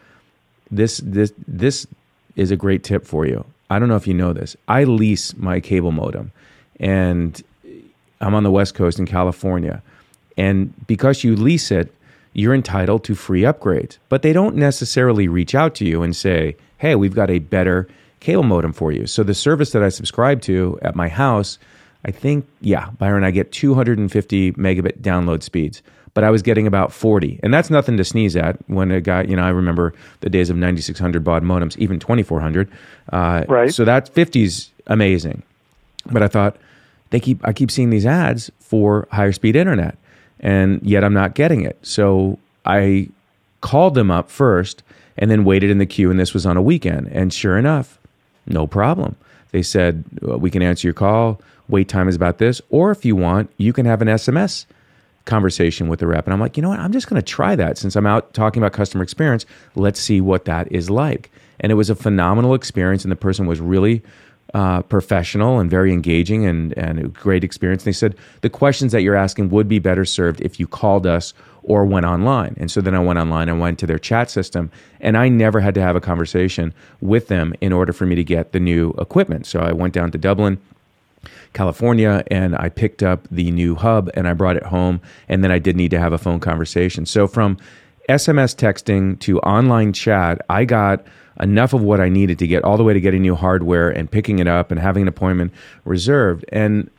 This 0.71 0.99
this 0.99 1.33
this 1.47 1.87
is 2.37 2.51
a 2.51 2.57
great 2.57 2.85
tip 2.85 3.07
for 3.07 3.27
you. 3.27 3.45
I 3.71 3.79
don't 3.79 3.89
know 3.89 3.97
if 3.97 4.07
you 4.07 4.15
know 4.15 4.33
this. 4.33 4.57
I 4.69 4.85
lease 4.85 5.37
my 5.37 5.61
cable 5.61 5.93
modem, 5.93 6.31
and 6.79 7.43
I'm 8.21 8.35
on 8.35 8.43
the 8.43 8.51
West 8.51 8.75
Coast 8.75 8.99
in 8.99 9.07
California. 9.07 9.83
And 10.37 10.73
because 10.87 11.25
you 11.25 11.35
lease 11.35 11.71
it, 11.71 11.93
you're 12.39 12.55
entitled 12.55 13.03
to 13.05 13.15
free 13.15 13.43
upgrades. 13.43 13.99
But 14.09 14.23
they 14.23 14.33
don't 14.33 14.55
necessarily 14.55 15.27
reach 15.27 15.55
out 15.55 15.75
to 15.77 15.85
you 15.85 16.03
and 16.03 16.15
say, 16.15 16.57
hey, 16.79 16.95
we've 16.95 17.15
got 17.15 17.31
a 17.31 17.41
better 17.41 17.89
cable 18.21 18.45
modem 18.45 18.73
for 18.73 18.93
you. 18.93 19.07
So 19.07 19.25
the 19.25 19.35
service 19.35 19.73
that 19.73 19.83
I 19.83 19.89
subscribe 19.89 20.41
to 20.43 20.79
at 20.83 20.95
my 20.95 21.09
house, 21.09 21.59
I 22.05 22.13
think, 22.13 22.47
yeah, 22.61 22.91
Byron, 22.91 23.25
I 23.25 23.33
get 23.33 23.51
250 23.51 24.53
megabit 24.53 25.01
download 25.01 25.43
speeds 25.43 25.83
but 26.15 26.25
I 26.25 26.31
was 26.31 26.43
getting 26.43 26.67
about 26.67 26.93
40. 26.93 27.39
And 27.45 27.55
that's 27.55 27.71
nothing 27.71 27.97
to 27.97 28.03
sneeze 28.03 28.35
at 28.35 28.59
when 28.69 28.91
a 28.91 29.01
guy, 29.01 29.23
you 29.23 29.37
know, 29.37 29.45
I 29.45 29.51
remember 29.51 29.95
the 30.19 30.29
days 30.29 30.51
of 30.51 30.57
9600 30.57 31.23
baud 31.23 31.45
modems, 31.45 31.77
even 31.77 32.01
2400. 32.01 32.69
Uh, 33.13 33.45
right. 33.47 33.73
So 33.73 33.85
that 33.85 34.13
50's 34.13 34.73
amazing. 34.89 35.45
But 36.11 36.25
I 36.25 36.29
thought, 36.29 36.57
they 37.11 37.21
keep, 37.21 37.47
I 37.47 37.53
keep 37.53 37.71
seeing 37.71 37.91
these 37.91 38.05
ads 38.05 38.51
for 38.59 39.07
higher 39.13 39.31
speed 39.31 39.55
internet, 39.55 39.97
and 40.41 40.81
yet 40.83 41.05
I'm 41.05 41.15
not 41.15 41.35
getting 41.35 41.63
it. 41.63 41.79
So 41.83 42.39
I 42.65 43.09
called 43.61 43.95
them 43.95 44.11
up 44.11 44.31
first 44.31 44.83
and 45.17 45.31
then 45.31 45.45
waited 45.45 45.71
in 45.71 45.79
the 45.79 45.87
queue, 45.87 46.11
and 46.11 46.19
this 46.19 46.33
was 46.33 46.47
on 46.47 46.57
a 46.57 46.63
weekend. 46.63 47.09
And 47.09 47.33
sure 47.33 47.59
enough, 47.59 47.99
no 48.47 48.67
problem. 48.67 49.17
They 49.51 49.63
said, 49.63 50.05
uh, 50.27 50.39
we 50.39 50.51
can 50.51 50.63
answer 50.63 50.87
your 50.87 50.95
call. 50.95 51.41
Wait 51.69 51.89
time 51.89 52.09
is 52.09 52.17
about 52.17 52.39
this. 52.39 52.63
Or 52.71 52.91
if 52.91 53.05
you 53.05 53.17
want, 53.17 53.51
you 53.57 53.73
can 53.73 53.85
have 53.87 54.01
an 54.01 54.09
SMS 54.09 54.65
conversation 55.25 55.89
with 55.89 56.01
the 56.01 56.07
rep. 56.07 56.27
And 56.27 56.33
I'm 56.33 56.41
like, 56.41 56.57
you 56.57 56.63
know 56.63 56.71
what? 56.71 56.81
I'm 56.81 56.93
just 56.93 57.09
going 57.09 57.21
to 57.21 57.27
try 57.27 57.57
that 57.57 57.79
since 57.79 57.97
I'm 57.97 58.07
out 58.07 58.33
talking 58.33 58.63
about 58.63 58.73
customer 58.73 59.03
experience. 59.03 59.45
Let's 59.75 60.01
see 60.01 60.21
what 60.21 60.45
that 60.47 60.71
is 60.73 60.89
like. 60.89 61.31
And 61.61 61.73
it 61.73 61.75
was 61.75 61.91
a 61.91 61.95
phenomenal 61.95 62.55
experience. 62.55 63.05
And 63.05 63.13
the 63.13 63.17
person 63.17 63.47
was 63.47 63.61
really 63.61 64.03
uh, 64.55 64.83
professional 64.83 65.59
and 65.59 65.71
very 65.71 65.93
engaging 65.93 66.47
and, 66.47 66.77
and 66.79 66.99
a 66.99 67.09
great 67.09 67.45
experience. 67.45 67.83
And 67.83 67.89
they 67.89 67.97
said 67.97 68.17
the 68.41 68.51
questions 68.51 68.93
that 68.93 69.03
you're 69.03 69.17
asking 69.17 69.51
would 69.51 69.69
be 69.69 69.79
better 69.79 70.05
served 70.05 70.41
if 70.41 70.59
you 70.59 70.67
called 70.67 71.07
us 71.07 71.35
or 71.63 71.85
went 71.85 72.07
online. 72.07 72.55
And 72.59 72.71
so 72.71 72.81
then 72.81 72.95
I 72.95 72.99
went 72.99 73.19
online 73.19 73.49
and 73.49 73.61
went 73.61 73.79
to 73.81 73.87
their 73.87 73.99
chat 73.99 74.31
system, 74.31 74.71
and 75.01 75.19
I 75.19 75.29
never 75.29 75.61
had 75.61 75.75
to 75.75 75.83
have 75.83 75.97
a 75.97 76.01
conversation 76.01 76.73
with 77.01 77.29
them 77.29 77.53
in 77.61 77.73
order 77.73 77.93
for 77.93 78.07
me 78.07 78.15
to 78.15 78.25
get 78.25 78.53
the 78.53 78.61
new 78.61 78.95
equipment. 78.99 79.47
So 79.47 79.61
I 79.61 79.73
went 79.73 79.93
down 79.93 80.11
to 80.13 80.19
Dublin 80.19 80.59
California 81.53 82.25
and 82.31 82.57
I 82.57 82.69
picked 82.69 83.03
up 83.03 83.27
the 83.31 83.51
new 83.51 83.75
hub 83.75 84.11
and 84.15 84.29
I 84.29 84.33
brought 84.33 84.57
it 84.57 84.63
home. 84.63 85.01
And 85.29 85.43
then 85.43 85.51
I 85.51 85.59
did 85.59 85.77
need 85.77 85.91
to 85.91 85.99
have 85.99 86.13
a 86.13 86.19
phone 86.19 86.41
conversation. 86.41 87.07
So 87.07 87.27
from 87.27 87.59
SMS 88.09 88.55
texting 88.57 89.19
to 89.21 89.39
online 89.41 89.93
chat, 89.93 90.41
I 90.49 90.65
got 90.65 91.05
enough 91.41 91.73
of 91.73 91.83
what 91.83 92.01
I 92.01 92.09
needed 92.09 92.39
to 92.41 92.47
get 92.47 92.65
all 92.65 92.77
the 92.77 92.85
way 92.85 92.93
to 92.93 93.01
getting 93.01 93.23
new 93.23 93.35
hardware 93.35 93.91
and 93.91 94.11
picking 94.11 94.39
it 94.39 94.47
up 94.47 94.71
and 94.71 94.81
having 94.81 95.03
an 95.03 95.09
appointment 95.09 95.53
reserved. 95.85 96.45
And 96.51 96.91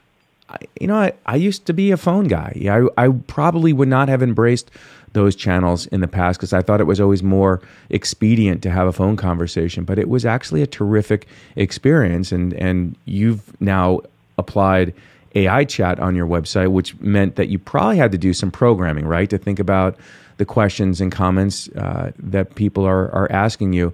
you 0.80 0.88
know, 0.88 0.96
I, 0.96 1.14
I 1.26 1.36
used 1.36 1.66
to 1.68 1.74
be 1.74 1.92
a 1.92 1.98
phone 1.98 2.28
guy. 2.28 2.60
I, 2.70 3.06
I 3.06 3.10
probably 3.28 3.74
would 3.74 3.88
not 3.88 4.10
have 4.10 4.24
embraced 4.24 4.72
those 5.14 5.36
channels 5.36 5.88
in 5.88 6.02
the 6.02 6.08
past 6.08 6.40
because 6.40 6.54
I 6.54 6.62
thought 6.62 6.82
it 6.82 6.86
was 6.86 7.00
always 7.00 7.24
more 7.24 7.62
expedient 7.90 8.64
to 8.64 8.70
have 8.70 8.88
a 8.88 8.94
phone 8.94 9.16
conversation. 9.16 9.84
But 9.84 10.00
it 10.00 10.10
was 10.10 10.26
actually 10.26 10.62
a 10.62 10.68
terrific 10.68 11.28
experience, 11.56 12.32
and 12.32 12.54
and 12.54 12.96
you've 13.06 13.60
now 13.62 14.02
applied 14.38 14.94
AI 15.36 15.66
chat 15.66 16.00
on 16.00 16.16
your 16.16 16.28
website, 16.28 16.72
which 16.72 17.00
meant 17.00 17.36
that 17.36 17.50
you 17.50 17.60
probably 17.60 17.98
had 17.98 18.12
to 18.12 18.18
do 18.18 18.34
some 18.34 18.52
programming, 18.52 19.06
right, 19.06 19.30
to 19.30 19.38
think 19.38 19.60
about 19.60 19.98
the 20.38 20.46
questions 20.46 21.02
and 21.02 21.12
comments 21.12 21.68
uh, 21.70 22.12
that 22.18 22.56
people 22.56 22.86
are, 22.86 23.12
are 23.12 23.32
asking 23.32 23.74
you. 23.74 23.94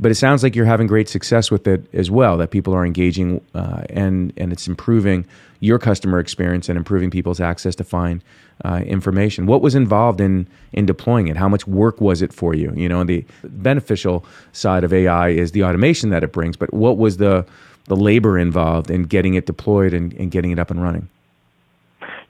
But 0.00 0.10
it 0.10 0.16
sounds 0.16 0.42
like 0.42 0.56
you're 0.56 0.64
having 0.64 0.86
great 0.86 1.08
success 1.08 1.50
with 1.50 1.66
it 1.68 1.86
as 1.94 2.10
well, 2.10 2.36
that 2.38 2.50
people 2.50 2.74
are 2.74 2.84
engaging 2.84 3.40
uh, 3.54 3.84
and, 3.90 4.32
and 4.36 4.52
it's 4.52 4.66
improving 4.66 5.24
your 5.60 5.78
customer 5.78 6.18
experience 6.18 6.68
and 6.68 6.76
improving 6.76 7.10
people's 7.10 7.40
access 7.40 7.74
to 7.76 7.84
find 7.84 8.22
uh, 8.64 8.82
information. 8.86 9.46
What 9.46 9.62
was 9.62 9.74
involved 9.74 10.20
in, 10.20 10.48
in 10.72 10.84
deploying 10.84 11.28
it? 11.28 11.36
How 11.36 11.48
much 11.48 11.66
work 11.66 12.00
was 12.00 12.22
it 12.22 12.32
for 12.32 12.54
you? 12.54 12.72
You 12.74 12.88
know, 12.88 13.04
the 13.04 13.24
beneficial 13.44 14.24
side 14.52 14.84
of 14.84 14.92
AI 14.92 15.28
is 15.30 15.52
the 15.52 15.64
automation 15.64 16.10
that 16.10 16.24
it 16.24 16.32
brings, 16.32 16.56
but 16.56 16.72
what 16.72 16.98
was 16.98 17.16
the 17.18 17.46
the 17.86 17.96
labor 17.96 18.38
involved 18.38 18.90
in 18.90 19.02
getting 19.02 19.34
it 19.34 19.44
deployed 19.44 19.92
and, 19.92 20.14
and 20.14 20.30
getting 20.30 20.50
it 20.50 20.58
up 20.58 20.70
and 20.70 20.82
running? 20.82 21.06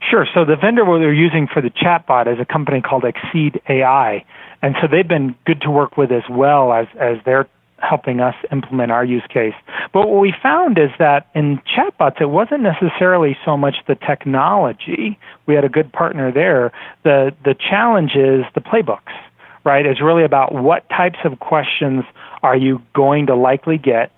Sure. 0.09 0.27
So 0.33 0.43
the 0.45 0.57
vendor 0.57 0.83
we 0.83 1.03
are 1.05 1.13
using 1.13 1.47
for 1.47 1.61
the 1.61 1.69
chatbot 1.69 2.31
is 2.31 2.39
a 2.39 2.45
company 2.45 2.81
called 2.81 3.05
Exceed 3.05 3.61
AI, 3.69 4.23
and 4.61 4.75
so 4.81 4.87
they've 4.87 5.07
been 5.07 5.35
good 5.45 5.61
to 5.61 5.71
work 5.71 5.97
with 5.97 6.11
as 6.11 6.23
well 6.29 6.73
as 6.73 6.87
as 6.99 7.17
they're 7.25 7.47
helping 7.79 8.19
us 8.19 8.35
implement 8.51 8.91
our 8.91 9.03
use 9.03 9.25
case. 9.29 9.53
But 9.93 10.07
what 10.07 10.19
we 10.19 10.33
found 10.41 10.77
is 10.77 10.89
that 10.99 11.27
in 11.35 11.59
chatbots, 11.59 12.21
it 12.21 12.29
wasn't 12.29 12.63
necessarily 12.63 13.37
so 13.43 13.57
much 13.57 13.75
the 13.87 13.95
technology. 13.95 15.19
We 15.45 15.55
had 15.55 15.65
a 15.65 15.69
good 15.69 15.91
partner 15.91 16.31
there. 16.31 16.71
The 17.03 17.33
the 17.43 17.53
challenge 17.53 18.15
is 18.15 18.45
the 18.53 18.61
playbooks, 18.61 19.13
right? 19.63 19.85
It's 19.85 20.01
really 20.01 20.23
about 20.23 20.53
what 20.53 20.87
types 20.89 21.19
of 21.25 21.39
questions 21.39 22.05
are 22.43 22.55
you 22.55 22.81
going 22.93 23.27
to 23.27 23.35
likely 23.35 23.77
get 23.77 24.11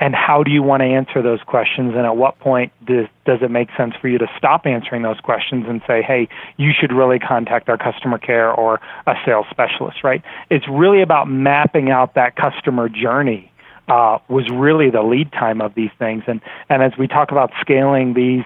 and 0.00 0.14
how 0.14 0.42
do 0.42 0.50
you 0.50 0.62
want 0.62 0.80
to 0.80 0.86
answer 0.86 1.22
those 1.22 1.40
questions 1.42 1.92
and 1.94 2.06
at 2.06 2.16
what 2.16 2.38
point 2.38 2.72
does, 2.86 3.06
does 3.26 3.38
it 3.42 3.50
make 3.50 3.68
sense 3.76 3.94
for 4.00 4.08
you 4.08 4.18
to 4.18 4.26
stop 4.36 4.66
answering 4.66 5.02
those 5.02 5.20
questions 5.20 5.66
and 5.68 5.80
say 5.86 6.02
hey 6.02 6.26
you 6.56 6.72
should 6.78 6.92
really 6.92 7.18
contact 7.18 7.68
our 7.68 7.78
customer 7.78 8.18
care 8.18 8.50
or 8.50 8.80
a 9.06 9.14
sales 9.24 9.46
specialist 9.50 10.02
right 10.02 10.22
it's 10.48 10.66
really 10.68 11.02
about 11.02 11.28
mapping 11.28 11.90
out 11.90 12.14
that 12.14 12.34
customer 12.34 12.88
journey 12.88 13.52
uh, 13.88 14.18
was 14.28 14.48
really 14.50 14.88
the 14.88 15.02
lead 15.02 15.30
time 15.32 15.60
of 15.60 15.74
these 15.74 15.90
things 15.98 16.24
and 16.26 16.40
and 16.68 16.82
as 16.82 16.92
we 16.98 17.06
talk 17.06 17.30
about 17.30 17.52
scaling 17.60 18.14
these 18.14 18.44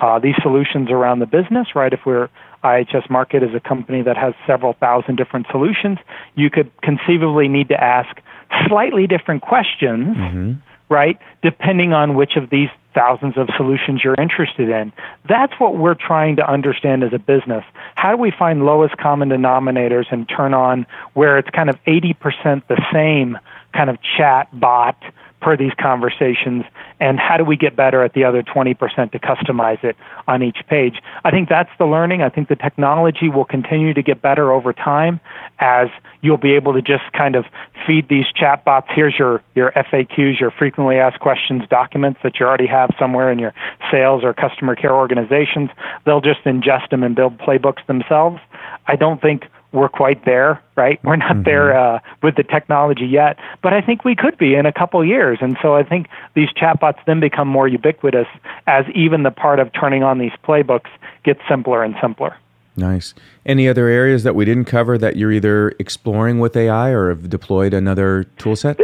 uh, 0.00 0.18
these 0.18 0.34
solutions 0.40 0.90
around 0.90 1.18
the 1.18 1.26
business 1.26 1.74
right 1.74 1.92
if 1.92 2.00
we're 2.06 2.28
IHS 2.64 3.08
Markit 3.08 3.42
is 3.42 3.52
a 3.56 3.60
company 3.60 4.02
that 4.02 4.16
has 4.16 4.34
several 4.46 4.74
thousand 4.74 5.16
different 5.16 5.48
solutions. 5.50 5.98
You 6.36 6.48
could 6.48 6.70
conceivably 6.80 7.48
need 7.48 7.68
to 7.70 7.82
ask 7.82 8.20
slightly 8.68 9.08
different 9.08 9.42
questions 9.42 10.16
mm-hmm 10.16 10.52
right? 10.92 11.18
Depending 11.42 11.92
on 11.94 12.14
which 12.14 12.36
of 12.36 12.50
these 12.50 12.68
thousands 12.94 13.38
of 13.38 13.48
solutions 13.56 14.02
you're 14.04 14.20
interested 14.20 14.68
in. 14.68 14.92
That's 15.26 15.54
what 15.58 15.78
we're 15.78 15.94
trying 15.94 16.36
to 16.36 16.48
understand 16.48 17.02
as 17.02 17.14
a 17.14 17.18
business. 17.18 17.64
How 17.94 18.10
do 18.14 18.18
we 18.18 18.30
find 18.30 18.66
lowest 18.66 18.98
common 18.98 19.30
denominators 19.30 20.04
and 20.10 20.28
turn 20.28 20.52
on 20.52 20.86
where 21.14 21.38
it's 21.38 21.48
kind 21.50 21.70
of 21.70 21.76
80% 21.86 22.62
the 22.68 22.80
same 22.92 23.38
kind 23.72 23.90
of 23.90 23.98
chat 24.02 24.48
bot 24.58 24.96
per 25.42 25.56
these 25.56 25.72
conversations 25.78 26.64
and 27.00 27.18
how 27.18 27.36
do 27.36 27.44
we 27.44 27.56
get 27.56 27.74
better 27.74 28.04
at 28.04 28.14
the 28.14 28.22
other 28.24 28.44
20% 28.44 28.78
to 29.10 29.18
customize 29.18 29.82
it 29.82 29.96
on 30.28 30.42
each 30.42 30.58
page? 30.68 31.02
I 31.24 31.32
think 31.32 31.48
that's 31.48 31.70
the 31.78 31.84
learning. 31.84 32.22
I 32.22 32.28
think 32.28 32.48
the 32.48 32.56
technology 32.56 33.28
will 33.28 33.44
continue 33.44 33.92
to 33.92 34.02
get 34.02 34.22
better 34.22 34.52
over 34.52 34.72
time 34.72 35.20
as 35.58 35.88
you'll 36.20 36.36
be 36.36 36.52
able 36.52 36.72
to 36.74 36.80
just 36.80 37.02
kind 37.12 37.34
of 37.34 37.44
feed 37.86 38.08
these 38.08 38.26
chatbots 38.40 38.86
here's 38.94 39.18
your 39.18 39.42
your 39.56 39.72
faqs 39.72 40.38
your 40.38 40.52
frequently 40.52 40.96
asked 40.96 41.18
questions 41.18 41.62
documents 41.68 42.20
that 42.22 42.38
you 42.38 42.46
already 42.46 42.68
have 42.68 42.90
somewhere 42.98 43.32
in 43.32 43.38
your 43.40 43.52
sales 43.90 44.22
or 44.22 44.32
customer 44.32 44.76
care 44.76 44.94
organizations. 44.94 45.70
They'll 46.06 46.20
just 46.20 46.44
ingest 46.44 46.90
them 46.90 47.02
and 47.02 47.16
build 47.16 47.38
playbooks 47.38 47.84
themselves. 47.86 48.38
I 48.86 48.94
don't 48.94 49.20
think 49.20 49.46
we're 49.72 49.88
quite 49.88 50.24
there, 50.24 50.62
right? 50.76 51.02
We're 51.02 51.16
not 51.16 51.32
mm-hmm. 51.32 51.42
there 51.44 51.76
uh, 51.76 51.98
with 52.22 52.36
the 52.36 52.42
technology 52.42 53.06
yet, 53.06 53.38
but 53.62 53.72
I 53.72 53.80
think 53.80 54.04
we 54.04 54.14
could 54.14 54.38
be 54.38 54.54
in 54.54 54.66
a 54.66 54.72
couple 54.72 55.04
years. 55.04 55.38
And 55.40 55.56
so 55.62 55.74
I 55.74 55.82
think 55.82 56.08
these 56.34 56.50
chatbots 56.50 56.98
then 57.06 57.20
become 57.20 57.48
more 57.48 57.66
ubiquitous 57.66 58.28
as 58.66 58.84
even 58.94 59.22
the 59.22 59.30
part 59.30 59.58
of 59.58 59.72
turning 59.72 60.02
on 60.02 60.18
these 60.18 60.32
playbooks 60.44 60.90
gets 61.24 61.40
simpler 61.48 61.82
and 61.82 61.94
simpler. 62.00 62.36
Nice. 62.76 63.14
Any 63.44 63.68
other 63.68 63.86
areas 63.86 64.22
that 64.22 64.34
we 64.34 64.44
didn't 64.44 64.64
cover 64.64 64.96
that 64.98 65.16
you're 65.16 65.32
either 65.32 65.70
exploring 65.78 66.38
with 66.38 66.56
AI 66.56 66.90
or 66.90 67.10
have 67.10 67.28
deployed 67.28 67.74
another 67.74 68.24
tool 68.38 68.56
set? 68.56 68.78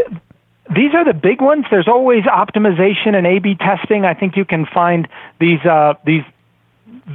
These 0.74 0.94
are 0.94 1.04
the 1.04 1.14
big 1.14 1.40
ones. 1.40 1.64
There's 1.70 1.88
always 1.88 2.24
optimization 2.24 3.14
and 3.14 3.26
A/B 3.26 3.54
testing. 3.54 4.04
I 4.04 4.12
think 4.12 4.36
you 4.36 4.44
can 4.44 4.66
find 4.66 5.08
these 5.40 5.64
uh, 5.64 5.94
these 6.04 6.22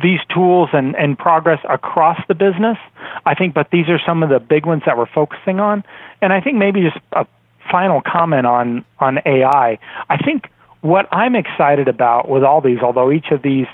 these 0.01 0.19
tools 0.33 0.69
and, 0.73 0.95
and 0.95 1.17
progress 1.17 1.59
across 1.69 2.19
the 2.27 2.35
business. 2.35 2.77
I 3.25 3.35
think, 3.35 3.53
but 3.53 3.69
these 3.71 3.89
are 3.89 3.99
some 4.05 4.23
of 4.23 4.29
the 4.29 4.39
big 4.39 4.65
ones 4.65 4.83
that 4.85 4.97
we're 4.97 5.05
focusing 5.05 5.59
on. 5.59 5.83
And 6.21 6.33
I 6.33 6.41
think 6.41 6.57
maybe 6.57 6.81
just 6.81 6.97
a 7.11 7.25
final 7.71 8.01
comment 8.01 8.45
on, 8.45 8.85
on 8.99 9.19
AI. 9.25 9.77
I 10.09 10.17
think 10.17 10.49
what 10.81 11.07
I'm 11.11 11.35
excited 11.35 11.87
about 11.87 12.27
with 12.27 12.43
all 12.43 12.61
these, 12.61 12.79
although 12.79 13.11
each 13.11 13.31
of 13.31 13.41
these 13.41 13.67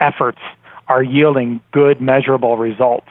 efforts 0.00 0.38
are 0.86 1.02
yielding 1.02 1.60
good, 1.72 2.00
measurable 2.00 2.56
results, 2.56 3.08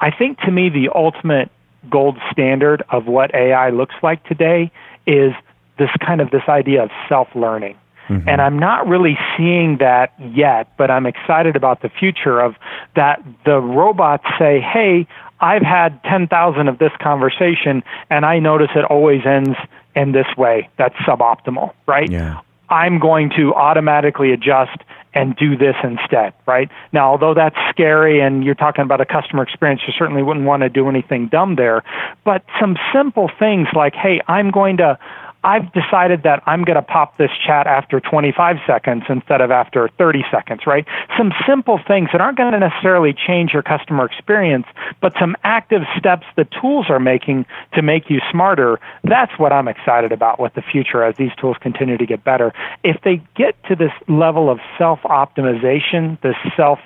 I 0.00 0.10
think 0.10 0.38
to 0.40 0.50
me 0.50 0.68
the 0.68 0.88
ultimate 0.94 1.50
gold 1.90 2.18
standard 2.32 2.82
of 2.88 3.06
what 3.06 3.34
AI 3.34 3.70
looks 3.70 3.94
like 4.02 4.24
today 4.24 4.70
is 5.06 5.32
this 5.78 5.90
kind 6.04 6.20
of 6.20 6.30
this 6.30 6.42
idea 6.48 6.82
of 6.82 6.90
self-learning. 7.08 7.76
Mm-hmm. 8.08 8.28
And 8.28 8.40
I'm 8.40 8.58
not 8.58 8.86
really 8.86 9.18
seeing 9.36 9.78
that 9.78 10.12
yet, 10.18 10.68
but 10.76 10.90
I'm 10.90 11.06
excited 11.06 11.56
about 11.56 11.82
the 11.82 11.88
future 11.88 12.40
of 12.40 12.54
that 12.96 13.22
the 13.44 13.58
robots 13.60 14.24
say, 14.38 14.60
hey, 14.60 15.06
I've 15.40 15.62
had 15.62 16.02
10,000 16.04 16.68
of 16.68 16.78
this 16.78 16.92
conversation 17.00 17.82
and 18.10 18.24
I 18.24 18.38
notice 18.38 18.70
it 18.74 18.84
always 18.84 19.26
ends 19.26 19.56
in 19.94 20.12
this 20.12 20.26
way. 20.36 20.68
That's 20.78 20.94
suboptimal, 20.96 21.72
right? 21.86 22.10
Yeah. 22.10 22.40
I'm 22.70 22.98
going 22.98 23.30
to 23.36 23.54
automatically 23.54 24.32
adjust 24.32 24.78
and 25.12 25.36
do 25.36 25.56
this 25.56 25.76
instead, 25.84 26.32
right? 26.46 26.68
Now, 26.92 27.10
although 27.10 27.34
that's 27.34 27.56
scary 27.70 28.20
and 28.20 28.42
you're 28.42 28.56
talking 28.56 28.82
about 28.82 29.00
a 29.00 29.06
customer 29.06 29.42
experience, 29.42 29.82
you 29.86 29.92
certainly 29.96 30.22
wouldn't 30.22 30.44
want 30.44 30.62
to 30.62 30.68
do 30.68 30.88
anything 30.88 31.28
dumb 31.28 31.54
there. 31.54 31.84
But 32.24 32.44
some 32.60 32.76
simple 32.92 33.30
things 33.38 33.68
like, 33.74 33.94
hey, 33.94 34.20
I'm 34.26 34.50
going 34.50 34.78
to 34.78 34.98
I've 35.44 35.70
decided 35.72 36.22
that 36.22 36.42
I'm 36.46 36.64
going 36.64 36.76
to 36.76 36.82
pop 36.82 37.18
this 37.18 37.30
chat 37.46 37.66
after 37.66 38.00
25 38.00 38.56
seconds 38.66 39.04
instead 39.10 39.42
of 39.42 39.50
after 39.50 39.90
30 39.98 40.24
seconds, 40.32 40.62
right? 40.66 40.86
Some 41.18 41.32
simple 41.46 41.78
things 41.86 42.08
that 42.12 42.22
aren't 42.22 42.38
going 42.38 42.52
to 42.52 42.58
necessarily 42.58 43.12
change 43.12 43.52
your 43.52 43.62
customer 43.62 44.06
experience, 44.06 44.64
but 45.02 45.12
some 45.20 45.36
active 45.44 45.82
steps 45.98 46.24
the 46.36 46.46
tools 46.46 46.86
are 46.88 46.98
making 46.98 47.44
to 47.74 47.82
make 47.82 48.08
you 48.08 48.20
smarter. 48.30 48.80
That's 49.04 49.38
what 49.38 49.52
I'm 49.52 49.68
excited 49.68 50.12
about 50.12 50.40
with 50.40 50.54
the 50.54 50.62
future 50.62 51.04
as 51.04 51.14
these 51.16 51.34
tools 51.38 51.58
continue 51.60 51.98
to 51.98 52.06
get 52.06 52.24
better. 52.24 52.54
If 52.82 53.02
they 53.02 53.22
get 53.36 53.62
to 53.64 53.76
this 53.76 53.92
level 54.08 54.48
of 54.48 54.60
self 54.78 55.00
optimization, 55.02 56.18
this 56.22 56.36
self 56.56 56.78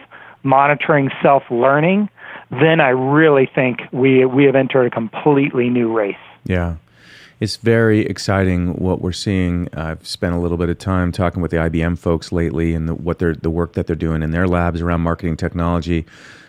monitoring, 0.42 1.11
self 1.23 1.44
learning, 1.49 2.09
then 2.51 2.81
I 2.81 2.88
really 2.88 3.49
think 3.55 3.83
we, 3.92 4.25
we 4.25 4.44
have 4.44 4.57
entered 4.57 4.87
a 4.87 4.90
completely 4.90 5.71
new 5.71 5.97
race. 5.97 6.16
Yeah 6.44 6.77
it's 7.40 7.57
very 7.57 8.01
exciting 8.01 8.74
what 8.74 9.01
we're 9.01 9.12
seeing. 9.12 9.68
I've 9.72 10.07
spent 10.07 10.35
a 10.35 10.38
little 10.38 10.57
bit 10.57 10.68
of 10.68 10.79
time 10.79 11.12
talking 11.12 11.40
with 11.40 11.51
the 11.51 11.59
IBM 11.59 11.98
folks 11.98 12.33
lately 12.33 12.74
and 12.74 12.88
the, 12.88 12.94
what 12.94 13.18
they're 13.18 13.35
the 13.35 13.51
work 13.51 13.74
that 13.74 13.87
they're 13.87 13.96
doing 13.96 14.22
in 14.22 14.31
their 14.31 14.48
labs 14.48 14.81
around 14.81 15.03
marketing 15.03 15.37
technology 15.37 16.07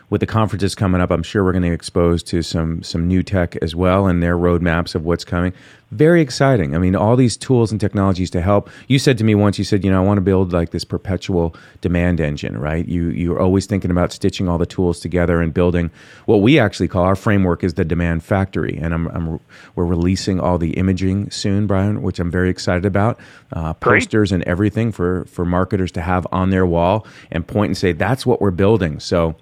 with 0.10 0.22
the 0.22 0.28
conferences 0.28 0.76
coming 0.76 1.02
up, 1.02 1.12
I'm 1.12 1.24
sure 1.24 1.44
we're 1.44 1.52
going 1.52 1.64
to 1.64 1.72
expose 1.72 2.24
to 2.24 2.42
some 2.42 2.82
some 2.84 3.08
new 3.08 3.24
tech 3.24 3.56
as 3.58 3.76
well 3.76 4.08
and 4.08 4.24
their 4.24 4.38
roadmaps 4.38 4.96
of 4.96 5.06
what's 5.06 5.24
coming. 5.24 5.54
Very 5.92 6.22
exciting. 6.22 6.76
I 6.76 6.78
mean, 6.78 6.96
all 6.96 7.16
these 7.16 7.36
tools 7.36 7.72
and 7.72 7.82
technologies 7.82 8.30
to 8.32 8.42
help. 8.42 8.70
You 8.88 9.00
said 9.00 9.18
to 9.18 9.24
me 9.24 9.34
once, 9.34 9.58
you 9.58 9.64
said, 9.64 9.84
you 9.84 9.90
know, 9.90 10.00
I 10.00 10.06
want 10.06 10.18
to 10.18 10.22
build 10.22 10.54
like 10.54 10.70
this 10.70 10.84
perpetual 10.84 11.56
demand 11.82 12.22
engine, 12.22 12.60
right? 12.60 12.88
You 12.88 13.10
you're 13.10 13.40
always 13.40 13.66
thinking 13.66 13.90
about 13.90 14.12
stitching 14.12 14.48
all 14.48 14.60
the 14.60 14.68
tools 14.68 15.00
together 15.00 15.42
and 15.42 15.52
building 15.54 15.90
what 16.26 16.38
we 16.38 16.60
actually 16.60 16.88
call 16.88 17.04
our 17.04 17.16
framework 17.16 17.64
is 17.64 17.74
the 17.74 17.86
demand 17.86 18.24
factory. 18.24 18.78
And 18.80 18.94
I'm, 18.94 19.08
I'm 19.08 19.40
we're 19.76 19.86
releasing 19.86 20.40
all 20.40 20.60
the 20.60 20.72
imaging 20.72 21.32
soon, 21.32 21.66
Byron, 21.66 22.02
which 22.04 22.20
I'm 22.20 22.30
very 22.30 22.50
excited 22.50 22.86
about. 22.86 23.20
Uh, 23.52 23.74
posters 23.74 24.32
and 24.32 24.44
everything 24.44 24.92
for 24.92 25.26
for 25.26 25.44
marketers 25.44 25.92
to 25.94 26.02
have 26.02 26.28
on 26.32 26.52
their 26.52 26.68
wall 26.68 27.08
and 27.32 27.48
point 27.48 27.70
and 27.70 27.78
say 27.78 27.94
that's 27.94 28.28
what 28.28 28.42
we're 28.42 28.52
building. 28.52 29.00
So 29.00 29.36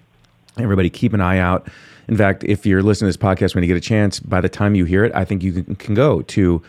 Everybody, 0.59 0.89
keep 0.89 1.13
an 1.13 1.21
eye 1.21 1.39
out. 1.39 1.67
In 2.07 2.17
fact, 2.17 2.43
if 2.43 2.65
you're 2.65 2.81
listening 2.81 3.11
to 3.11 3.17
this 3.17 3.23
podcast 3.23 3.53
when 3.53 3.63
you 3.63 3.67
get 3.67 3.77
a 3.77 3.81
chance, 3.81 4.19
by 4.19 4.41
the 4.41 4.49
time 4.49 4.75
you 4.75 4.85
hear 4.85 5.03
it, 5.03 5.11
I 5.13 5.25
think 5.25 5.43
you 5.43 5.63
can, 5.63 5.75
can 5.75 5.93
go 5.93 6.21
to 6.21 6.61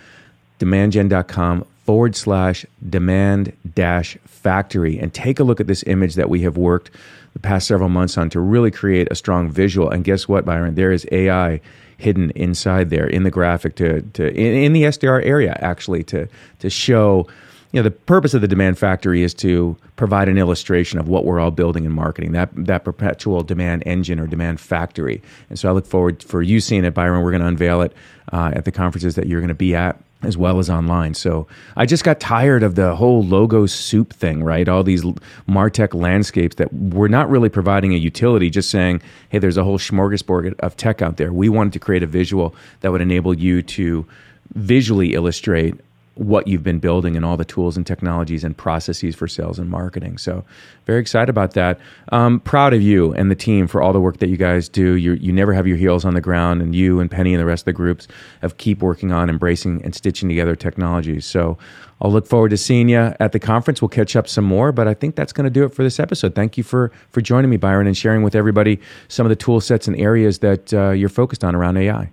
demandgen.com 0.59 1.65
forward 1.85 2.17
slash 2.17 2.67
demand 2.91 3.57
dash 3.75 4.19
factory 4.25 4.99
and 4.99 5.15
take 5.15 5.41
a 5.41 5.45
look 5.45 5.61
at 5.61 5.67
this 5.67 5.85
image 5.87 6.17
that 6.17 6.29
we 6.29 6.43
have 6.43 6.57
worked 6.57 6.91
the 7.33 7.39
past 7.39 7.67
several 7.67 7.89
months 7.89 8.19
on 8.19 8.29
to 8.31 8.41
really 8.41 8.71
create 8.71 9.09
a 9.11 9.15
strong 9.15 9.49
visual. 9.51 9.89
And 9.89 10.05
guess 10.05 10.27
what, 10.27 10.45
Byron? 10.45 10.75
There 10.75 10.93
is 10.93 11.07
AI 11.13 11.61
hidden 11.97 12.31
inside 12.31 12.91
there 12.91 13.07
in 13.07 13.23
the 13.23 13.31
graphic 13.31 13.75
to, 13.77 14.03
to 14.03 14.29
in, 14.29 14.65
in 14.65 14.73
the 14.73 14.85
SDR 14.85 15.25
area 15.25 15.57
actually 15.61 16.05
to 16.05 16.29
to 16.61 16.71
show 16.71 17.27
you 17.73 17.79
know 17.79 17.83
the 17.83 17.91
purpose 17.91 18.35
of 18.35 18.41
the 18.41 18.49
demand 18.49 18.79
factory 18.79 19.23
is 19.23 19.35
to 19.35 19.77
provide 19.97 20.29
an 20.29 20.39
illustration 20.39 20.99
of 20.99 21.09
what 21.09 21.25
we're 21.25 21.39
all 21.39 21.51
building 21.51 21.85
in 21.85 21.93
marketing 21.93 22.33
that 22.33 22.49
that 22.55 22.85
perpetual 22.85 23.43
demand 23.43 23.83
engine 23.87 24.19
or 24.19 24.27
demand 24.27 24.61
factory 24.61 25.23
and 25.51 25.59
so 25.59 25.69
i 25.69 25.73
look 25.73 25.87
forward 25.87 26.23
for 26.23 26.43
you 26.43 26.61
seeing 26.61 26.85
it 26.85 26.95
byron 26.95 27.23
we're 27.23 27.31
going 27.31 27.43
to 27.43 27.47
unveil 27.47 27.83
it 27.83 27.93
uh, 28.33 28.51
at 28.55 28.65
the 28.65 28.73
conferences 28.73 29.15
that 29.15 29.27
you're 29.27 29.41
going 29.41 29.49
to 29.49 29.55
be 29.55 29.75
at 29.75 30.01
as 30.23 30.37
well 30.37 30.59
as 30.59 30.69
online. 30.69 31.15
So 31.15 31.47
I 31.77 31.87
just 31.87 32.03
got 32.03 32.19
tired 32.19 32.63
of 32.63 32.75
the 32.75 32.97
whole 32.97 33.23
logo 33.23 33.67
soup 33.67 34.13
thing, 34.13 34.43
right? 34.43 34.69
All 34.69 34.83
these 34.83 35.05
Martech 35.49 35.95
landscapes 35.95 36.57
that 36.57 36.73
were 36.73 37.09
not 37.09 37.31
really 37.31 37.49
providing 37.49 37.95
a 37.95 37.97
utility, 37.97 38.51
just 38.51 38.71
saying, 38.71 39.01
hey, 39.29 39.39
there's 39.39 39.57
a 39.57 39.65
whole 39.65 39.79
smorgasbord 39.79 40.59
of 40.59 40.77
tech 40.77 41.03
out 41.03 41.19
there. 41.19 41.33
We 41.33 41.49
wanted 41.49 41.73
to 41.75 41.79
create 41.79 42.03
a 42.03 42.07
visual 42.07 42.55
that 42.81 42.91
would 42.91 43.01
enable 43.01 43.35
you 43.35 43.63
to 43.63 44.07
visually 44.55 45.15
illustrate 45.15 45.75
what 46.19 46.49
you've 46.49 46.65
been 46.65 46.81
building 46.81 47.17
and 47.17 47.25
all 47.25 47.37
the 47.37 47.45
tools 47.45 47.77
and 47.77 47.87
technologies 47.87 48.43
and 48.43 48.57
processes 48.57 49.15
for 49.15 49.29
sales 49.29 49.59
and 49.59 49.71
marketing. 49.71 50.19
So, 50.19 50.45
very 50.85 51.01
excited 51.01 51.29
about 51.29 51.55
that. 51.55 51.79
Um, 52.11 52.41
proud 52.41 52.75
of 52.75 52.83
you 52.83 53.13
and 53.15 53.31
the 53.31 53.37
team 53.37 53.67
for 53.69 53.81
all 53.81 53.93
the 53.93 54.01
work 54.01 54.19
that 54.19 54.29
you 54.29 54.37
guys 54.37 54.69
do. 54.69 54.95
You 54.95 55.13
you 55.15 55.33
never 55.33 55.53
have 55.53 55.67
your 55.67 55.77
heels 55.77 56.05
on 56.05 56.15
the 56.15 56.21
ground, 56.21 56.61
and 56.61 56.75
you 56.75 57.01
and 57.01 57.11
Penny 57.11 57.35
and 57.35 57.41
the 57.41 57.47
rest 57.47 57.63
of 57.63 57.67
the 57.67 57.73
groups 57.73 58.09
have 58.43 58.57
keep 58.57 58.83
working 58.83 59.13
on 59.13 59.31
embracing 59.31 59.83
and 59.85 59.95
stitching 59.95 60.29
together 60.29 60.57
technologies. 60.57 61.25
So, 61.25 61.57
I'll 62.01 62.13
look 62.13 62.27
forward 62.27 62.51
to 62.51 62.57
seeing 62.57 62.89
you 62.89 63.15
at 63.21 63.33
the 63.33 63.41
conference. 63.41 63.81
We'll 63.81 63.89
catch 63.89 64.17
up 64.17 64.29
some 64.29 64.45
more, 64.45 64.73
but 64.73 64.89
I 64.89 64.95
think 64.95 65.15
that's 65.15 65.33
going 65.33 65.45
to 65.45 65.51
do 65.51 65.65
it 65.65 65.75
for 65.75 65.83
this 65.83 66.01
episode. 66.01 66.35
Thank 66.35 66.57
you 66.57 66.65
for 66.65 66.91
for 67.11 67.21
joining 67.21 67.51
me, 67.51 67.57
Byron, 67.57 67.87
and 67.87 67.97
sharing 67.97 68.23
with 68.23 68.35
everybody 68.35 68.81
some 69.09 69.25
of 69.25 69.31
the 69.31 69.37
tool 69.37 69.61
sets 69.61 69.87
and 69.87 69.97
areas 69.97 70.39
that 70.41 70.75
uh, 70.75 70.91
you're 70.91 71.09
focused 71.09 71.45
on 71.45 71.55
around 71.55 71.77
AI. 71.77 72.11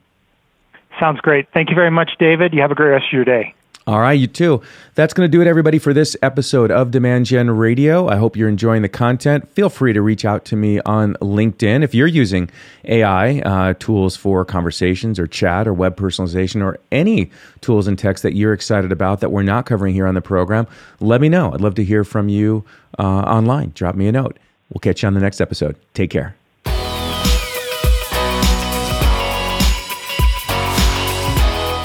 Sounds 0.99 1.19
great. 1.19 1.47
Thank 1.53 1.69
you 1.69 1.75
very 1.75 1.91
much, 1.91 2.11
David. 2.19 2.53
You 2.53 2.61
have 2.61 2.71
a 2.71 2.75
great 2.75 2.89
rest 2.89 3.07
of 3.07 3.13
your 3.13 3.25
day. 3.25 3.53
All 3.87 3.99
right, 3.99 4.13
you 4.13 4.25
too. 4.25 4.63
That's 4.95 5.13
going 5.13 5.29
to 5.29 5.31
do 5.31 5.41
it, 5.41 5.47
everybody, 5.47 5.77
for 5.77 5.93
this 5.93 6.17
episode 6.23 6.71
of 6.71 6.89
Demand 6.89 7.27
Gen 7.27 7.51
Radio. 7.51 8.07
I 8.07 8.15
hope 8.15 8.35
you're 8.35 8.49
enjoying 8.49 8.81
the 8.81 8.89
content. 8.89 9.47
Feel 9.49 9.69
free 9.69 9.93
to 9.93 10.01
reach 10.01 10.25
out 10.25 10.43
to 10.45 10.55
me 10.55 10.79
on 10.79 11.13
LinkedIn 11.21 11.83
if 11.83 11.93
you're 11.93 12.07
using 12.07 12.49
AI 12.85 13.41
uh, 13.41 13.75
tools 13.77 14.15
for 14.15 14.43
conversations 14.43 15.19
or 15.19 15.27
chat 15.27 15.67
or 15.67 15.73
web 15.73 15.97
personalization 15.97 16.63
or 16.63 16.79
any 16.91 17.29
tools 17.61 17.85
and 17.87 17.99
text 17.99 18.23
that 18.23 18.33
you're 18.33 18.53
excited 18.53 18.91
about 18.91 19.19
that 19.19 19.31
we're 19.31 19.43
not 19.43 19.67
covering 19.67 19.93
here 19.93 20.07
on 20.07 20.15
the 20.15 20.21
program. 20.21 20.65
Let 20.99 21.21
me 21.21 21.29
know. 21.29 21.53
I'd 21.53 21.61
love 21.61 21.75
to 21.75 21.83
hear 21.83 22.03
from 22.03 22.27
you 22.27 22.65
uh, 22.97 23.03
online. 23.03 23.71
Drop 23.75 23.93
me 23.93 24.07
a 24.07 24.11
note. 24.11 24.39
We'll 24.71 24.79
catch 24.79 25.03
you 25.03 25.07
on 25.07 25.13
the 25.13 25.19
next 25.19 25.39
episode. 25.39 25.75
Take 25.93 26.09
care. 26.09 26.35